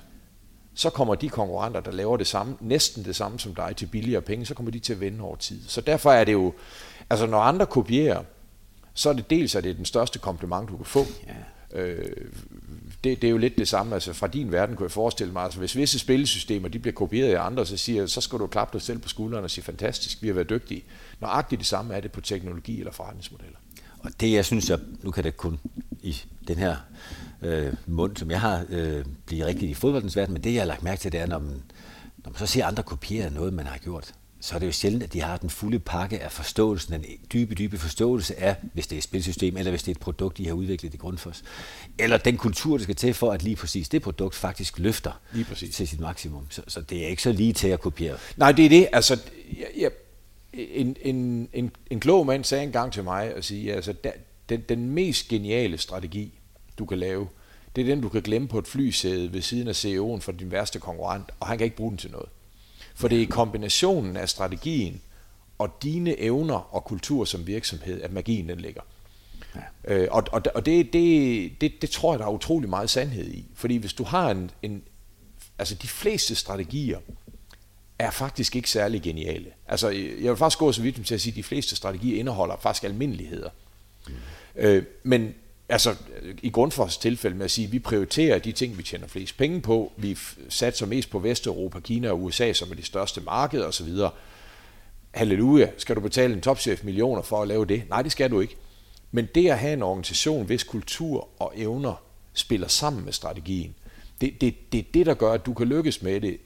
[0.78, 4.22] så kommer de konkurrenter, der laver det samme, næsten det samme som dig til billigere
[4.22, 5.60] penge, så kommer de til at vende over tid.
[5.68, 6.54] Så derfor er det jo,
[7.10, 8.24] altså når andre kopierer,
[8.94, 11.06] så er det dels at det er den største kompliment, du kan få.
[11.74, 11.80] Ja.
[11.80, 12.28] Øh,
[13.04, 13.94] det, det er jo lidt det samme.
[13.94, 17.34] Altså fra din verden kunne jeg forestille mig, altså hvis visse spillesystemer de bliver kopieret
[17.34, 20.22] af andre, så siger så skal du klappe dig selv på skulderen og sige, fantastisk,
[20.22, 20.84] vi har været dygtige.
[21.22, 23.58] Nøjagtigt det samme er det på teknologi eller forretningsmodeller.
[24.00, 25.60] Og det, jeg synes, jeg, nu kan det kun
[26.02, 26.18] i
[26.48, 26.76] den her
[27.42, 30.68] øh, mund, som jeg har, øh, blive rigtigt i fodboldens verden, men det, jeg har
[30.68, 31.64] lagt mærke til, det er, når man,
[32.18, 35.04] når man så ser andre kopiere noget, man har gjort, så er det jo sjældent,
[35.04, 38.96] at de har den fulde pakke af forståelsen, den dybe, dybe forståelse af, hvis det
[38.96, 41.44] er et spilsystem, eller hvis det er et produkt, de har udviklet i Grundfos.
[42.00, 45.46] Eller den kultur, der skal til for, at lige præcis det produkt faktisk løfter lige
[45.46, 45.76] præcis.
[45.76, 46.46] til sit maksimum.
[46.50, 48.18] Så, så det er ikke så lige til at kopiere.
[48.38, 48.88] Nej, det er det.
[48.94, 49.20] Altså,
[49.58, 49.92] jeg, jeg,
[50.54, 53.94] en, en, en, en klog mand sagde engang til mig, at sige, altså,
[54.50, 56.37] den, den mest geniale strategi,
[56.80, 57.28] du kan lave,
[57.76, 60.52] det er den, du kan glemme på et flysæde ved siden af CEO'en for din
[60.52, 62.30] værste konkurrent, og han kan ikke bruge den til noget.
[62.96, 65.02] For det er i kombinationen af strategien
[65.58, 68.82] og dine evner og kultur som virksomhed, at magien den ligger.
[69.56, 69.94] Ja.
[69.96, 73.28] Øh, og og, og det, det, det, det tror jeg, der er utrolig meget sandhed
[73.28, 73.46] i.
[73.56, 74.84] Fordi hvis du har en, en
[75.60, 77.00] altså de fleste strategier
[78.00, 79.50] er faktisk ikke særlig geniale.
[79.68, 82.58] Altså jeg vil faktisk gå så vidt til at sige, at de fleste strategier indeholder
[82.62, 83.50] faktisk almindeligheder.
[84.08, 84.14] Mm.
[84.56, 85.34] Øh, men
[85.70, 85.96] altså
[86.42, 89.62] i Grundfors tilfælde med at sige, at vi prioriterer de ting, vi tjener flest penge
[89.62, 89.94] på.
[89.98, 90.18] Vi
[90.50, 93.90] satser mest på Vesteuropa, Kina og USA, som er de største markeder osv.
[95.12, 97.84] Halleluja, skal du betale en topchef millioner for at lave det?
[97.90, 98.56] Nej, det skal du ikke.
[99.12, 102.02] Men det at have en organisation, hvis kultur og evner
[102.34, 103.76] spiller sammen med strategien,
[104.22, 106.38] det, det, det er det, der gør, at du kan lykkes med det,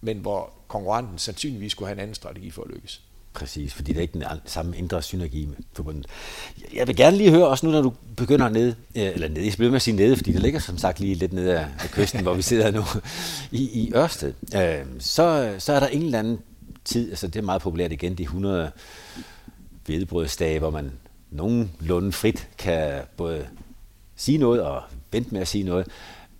[0.00, 3.02] men hvor konkurrenten sandsynligvis skulle have en anden strategi for at lykkes.
[3.36, 6.06] Præcis, fordi der er ikke den samme indre synergi med forbundet.
[6.74, 9.52] Jeg vil gerne lige høre, også nu når du begynder ned, øh, eller nede, jeg
[9.56, 11.90] bliver med at sige nede, fordi det ligger som sagt lige lidt nede af, af
[11.90, 12.84] kysten, hvor vi sidder nu,
[13.50, 16.38] i, i Ørsted, øh, så, så er der en eller anden
[16.84, 18.70] tid, altså det er meget populært igen, de 100
[19.86, 20.92] hvedebrødsdage, hvor man
[21.30, 23.46] nogenlunde frit kan både
[24.16, 24.82] sige noget og
[25.12, 25.86] vente med at sige noget.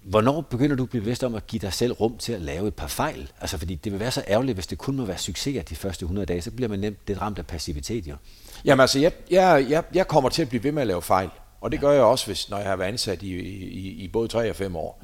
[0.07, 2.69] Hvornår begynder du at blive bevidst om at give dig selv rum til at lave
[2.69, 3.31] et par fejl?
[3.41, 6.03] Altså, fordi det vil være så ærgerligt, hvis det kun må være succeser de første
[6.03, 8.17] 100 dage, så bliver man nemt det ramt af passivitet, jo.
[8.65, 11.29] Jamen altså, jeg, jeg, jeg, jeg kommer til at blive ved med at lave fejl.
[11.61, 14.29] Og det gør jeg også, hvis, når jeg har været ansat i, i, i både
[14.29, 15.03] 3 og 5 år.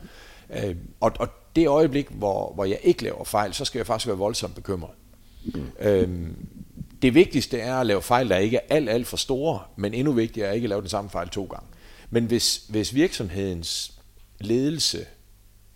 [0.50, 4.06] Øh, og, og det øjeblik, hvor, hvor jeg ikke laver fejl, så skal jeg faktisk
[4.06, 4.90] være voldsomt bekymret.
[5.44, 5.66] Mm.
[5.80, 6.08] Øh,
[7.02, 10.12] det vigtigste er at lave fejl, der ikke er alt, alt for store, men endnu
[10.12, 11.66] vigtigere er ikke at lave den samme fejl to gange.
[12.10, 13.91] Men hvis, hvis virksomhedens
[14.46, 15.06] ledelse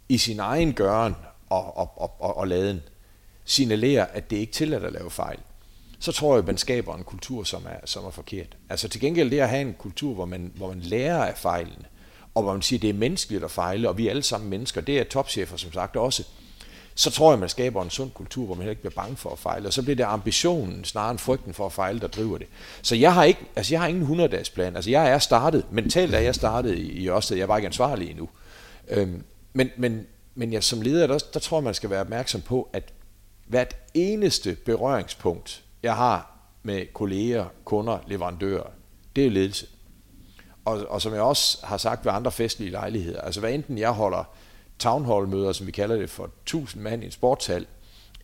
[0.08, 1.16] i sin egen gøren
[1.50, 2.82] og, og, og, og, og laden
[3.44, 5.38] signalerer, at det ikke tilladt at lave fejl,
[5.98, 8.56] så tror jeg, at man skaber en kultur, som er, som er forkert.
[8.68, 11.86] Altså til gengæld det at have en kultur, hvor man, hvor man lærer af fejlen,
[12.34, 14.50] og hvor man siger, at det er menneskeligt at fejle, og vi er alle sammen
[14.50, 16.24] mennesker, det er topchefer som sagt også,
[16.98, 19.30] så tror jeg, man skaber en sund kultur, hvor man heller ikke bliver bange for
[19.30, 19.68] at fejle.
[19.68, 22.46] Og så bliver det ambitionen, snarere end frygten for at fejle, der driver det.
[22.82, 24.76] Så jeg har, ikke, altså jeg har ingen 100-dages plan.
[24.76, 28.10] Altså jeg er startet, mentalt er jeg startet i, i Ørsted, jeg var ikke ansvarlig
[28.10, 28.28] endnu.
[28.88, 32.68] Øhm, men, men, men jeg som leder, der, der tror man skal være opmærksom på,
[32.72, 32.92] at
[33.46, 38.70] hvert eneste berøringspunkt, jeg har med kolleger, kunder, leverandører,
[39.16, 39.66] det er ledelse.
[40.64, 43.90] Og, og som jeg også har sagt ved andre festlige lejligheder, altså hvad enten jeg
[43.90, 44.24] holder
[44.78, 47.66] town hall møder, som vi kalder det, for 1000 mand i en sportshal,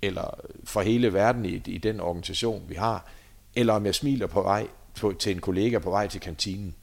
[0.03, 3.07] eller for hele verden i, i den organisation, vi har,
[3.55, 4.69] eller om jeg smiler på vej
[5.01, 6.75] på, til en kollega på vej til kantinen.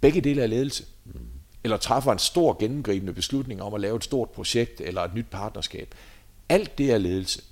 [0.00, 0.84] Begge dele er ledelse.
[1.04, 1.31] Mm
[1.64, 5.26] eller træffer en stor gennemgribende beslutning om at lave et stort projekt eller et nyt
[5.30, 5.94] partnerskab.
[6.48, 7.42] Alt det er ledelse.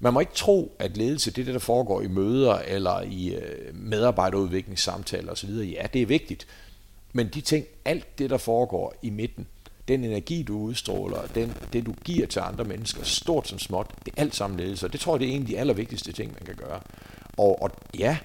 [0.00, 3.34] Man må ikke tro, at ledelse det er det, der foregår i møder eller i
[3.34, 5.50] øh, medarbejderudviklingssamtaler osv.
[5.50, 6.46] Ja, det er vigtigt.
[7.12, 9.46] Men de ting, alt det, der foregår i midten,
[9.88, 14.14] den energi, du udstråler, den, det, du giver til andre mennesker, stort som småt, det
[14.16, 14.86] er alt sammen ledelse.
[14.86, 16.80] Og det tror jeg, det er en af de allervigtigste ting, man kan gøre.
[17.36, 18.18] Og, og ja,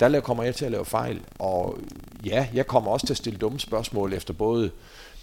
[0.00, 1.78] der kommer jeg til at lave fejl, og
[2.24, 4.70] ja, jeg kommer også til at stille dumme spørgsmål efter både,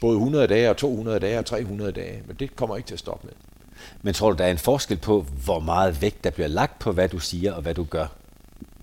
[0.02, 3.00] både 100 dage og 200 dage og 300 dage, men det kommer ikke til at
[3.00, 3.34] stoppe med.
[4.02, 6.92] Men tror du, der er en forskel på, hvor meget vægt der bliver lagt på,
[6.92, 8.08] hvad du siger og hvad du gør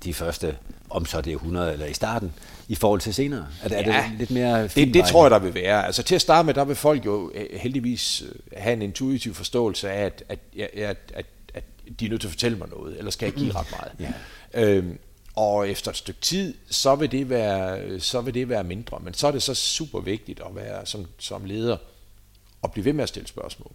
[0.05, 0.57] de første,
[0.91, 2.32] om så det er 100 eller i starten,
[2.68, 3.47] i forhold til senere?
[3.62, 5.86] Er det, ja, er det lidt mere det, det tror jeg, der vil være.
[5.86, 9.34] Altså til at starte med, der vil folk jo øh, heldigvis øh, have en intuitiv
[9.34, 10.38] forståelse af, at, at,
[10.74, 11.64] at, at, at
[12.01, 14.12] de er nødt til at fortælle mig noget, eller skal jeg give ret meget.
[14.55, 14.62] Ja.
[14.62, 14.99] Øhm,
[15.37, 18.99] og efter et stykke tid, så vil det være, så vil det være mindre.
[19.01, 21.76] Men så er det så super vigtigt at være som, som leder
[22.62, 23.72] og blive ved med at stille spørgsmål.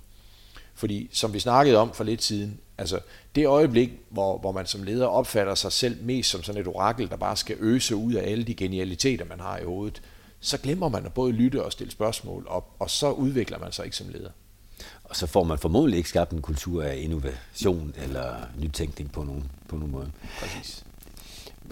[0.74, 3.00] Fordi som vi snakkede om for lidt siden, altså
[3.36, 7.10] det øjeblik, hvor, hvor man som leder opfatter sig selv mest som sådan et orakel,
[7.10, 10.02] der bare skal øse ud af alle de genialiteter, man har i hovedet,
[10.40, 13.86] så glemmer man at både lytte og stille spørgsmål, og, og så udvikler man sig
[13.86, 14.32] ikke som leder.
[15.04, 19.52] Og så får man formodentlig ikke skabt en kultur af innovation eller nytænkning på nogen,
[19.68, 20.12] på nogen måde.
[20.40, 20.86] Præcis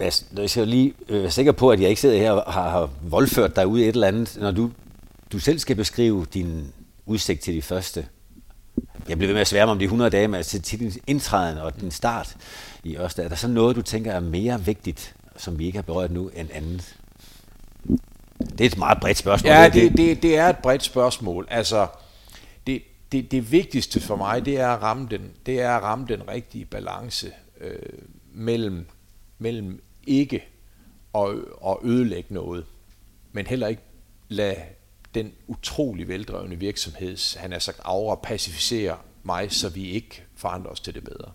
[0.00, 3.56] jeg skal lige øh, være sikker på, at jeg ikke sidder her og har, voldført
[3.56, 4.70] dig ud i et eller andet, når du,
[5.32, 6.72] du selv skal beskrive din
[7.06, 8.06] udsigt til de første
[9.08, 11.58] jeg bliver ved med at sværme om de 100 dage, men altså til din indtræden
[11.58, 12.36] og din start
[12.84, 15.82] i Ørsted, er der så noget, du tænker er mere vigtigt, som vi ikke har
[15.82, 16.96] berørt nu, end andet?
[18.38, 19.52] Det er et meget bredt spørgsmål.
[19.52, 21.46] Ja, det, det, det er et bredt spørgsmål.
[21.50, 21.86] Altså,
[22.66, 22.82] det,
[23.12, 26.28] det, det vigtigste for mig, det er at ramme den, det er at ramme den
[26.28, 27.30] rigtige balance
[27.60, 27.78] øh,
[28.32, 28.86] mellem,
[29.38, 30.44] mellem ikke
[31.14, 31.28] at,
[31.66, 32.66] at ødelægge noget,
[33.32, 33.82] men heller ikke
[34.28, 34.56] lade
[35.14, 40.80] den utrolig veldrevne virksomhed, han har sagt, aura pacificere mig, så vi ikke forandrer os
[40.80, 41.32] til det bedre.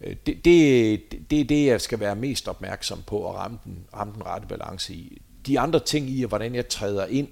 [0.00, 3.78] Øh, det, det, det er det, jeg skal være mest opmærksom på at ramme den,
[3.94, 5.22] ramme den rette balance i.
[5.46, 7.28] De andre ting i, hvordan jeg træder ind,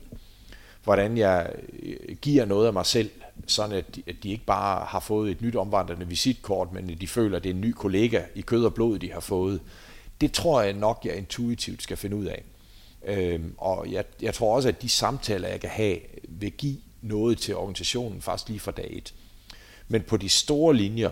[0.85, 3.11] hvordan jeg øh, giver noget af mig selv,
[3.47, 7.01] sådan at de, at de ikke bare har fået et nyt omvandrende visitkort, men at
[7.01, 9.61] de føler, at det er en ny kollega i kød og blod, de har fået.
[10.21, 12.45] Det tror jeg nok, jeg intuitivt skal finde ud af.
[13.05, 15.99] Øhm, og jeg, jeg tror også, at de samtaler, jeg kan have,
[16.29, 19.15] vil give noget til organisationen faktisk lige fra dag et.
[19.89, 21.11] Men på de store linjer,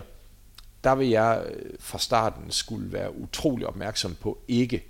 [0.83, 4.83] der vil jeg øh, fra starten skulle være utrolig opmærksom på ikke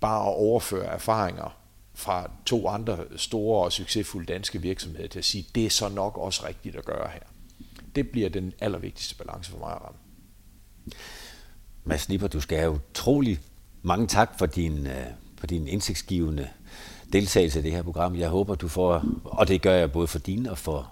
[0.00, 1.56] bare at overføre erfaringer
[1.94, 6.18] fra to andre store og succesfulde danske virksomheder til at sige, det er så nok
[6.18, 7.20] også rigtigt at gøre her.
[7.94, 9.98] Det bliver den allervigtigste balance for mig at ramme.
[11.84, 13.40] Mads Nipper, du skal have utrolig
[13.82, 15.04] mange tak for din, øh,
[15.38, 16.48] for din indsigtsgivende
[17.12, 18.16] deltagelse i det her program.
[18.16, 20.90] Jeg håber, du får, og det gør jeg både for din og for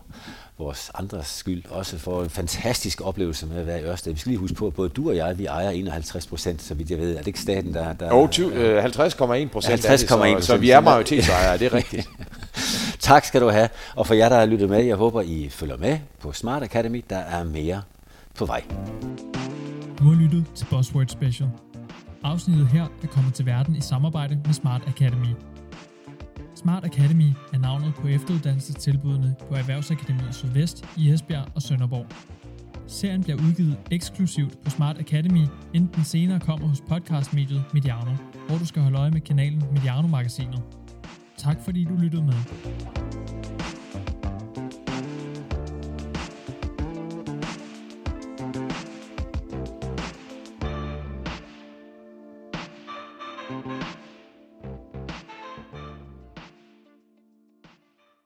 [0.59, 4.13] vores andres skyld, også for en fantastisk oplevelse med at være i Ørsted.
[4.13, 6.75] Vi skal lige huske på, at både du og jeg, vi ejer 51 procent, så
[6.75, 7.15] vidt jeg ved.
[7.15, 7.93] Er det ikke staten, der...
[7.93, 12.09] der oh, 50,1 procent 50, så, så vi er majoritetsejere, det er rigtigt.
[13.01, 13.69] tak skal du have.
[13.95, 17.05] Og for jer, der har lyttet med, jeg håber, I følger med på Smart Academy.
[17.11, 17.83] Der er mere
[18.35, 18.65] på vej.
[19.99, 21.49] Du har lyttet til Buzzword Special.
[22.27, 25.35] Afsnittet her er kommet til verden i samarbejde med Smart Academy.
[26.55, 32.07] Smart Academy er navnet på efteruddannelsestilbudene på Erhvervsakademiet Sydvest i Esbjerg og Sønderborg.
[32.87, 38.15] Serien bliver udgivet eksklusivt på Smart Academy, inden den senere kommer hos podcastmediet Mediano,
[38.49, 40.63] hvor du skal holde øje med kanalen Mediano-magasinet.
[41.37, 42.35] Tak fordi du lyttede med.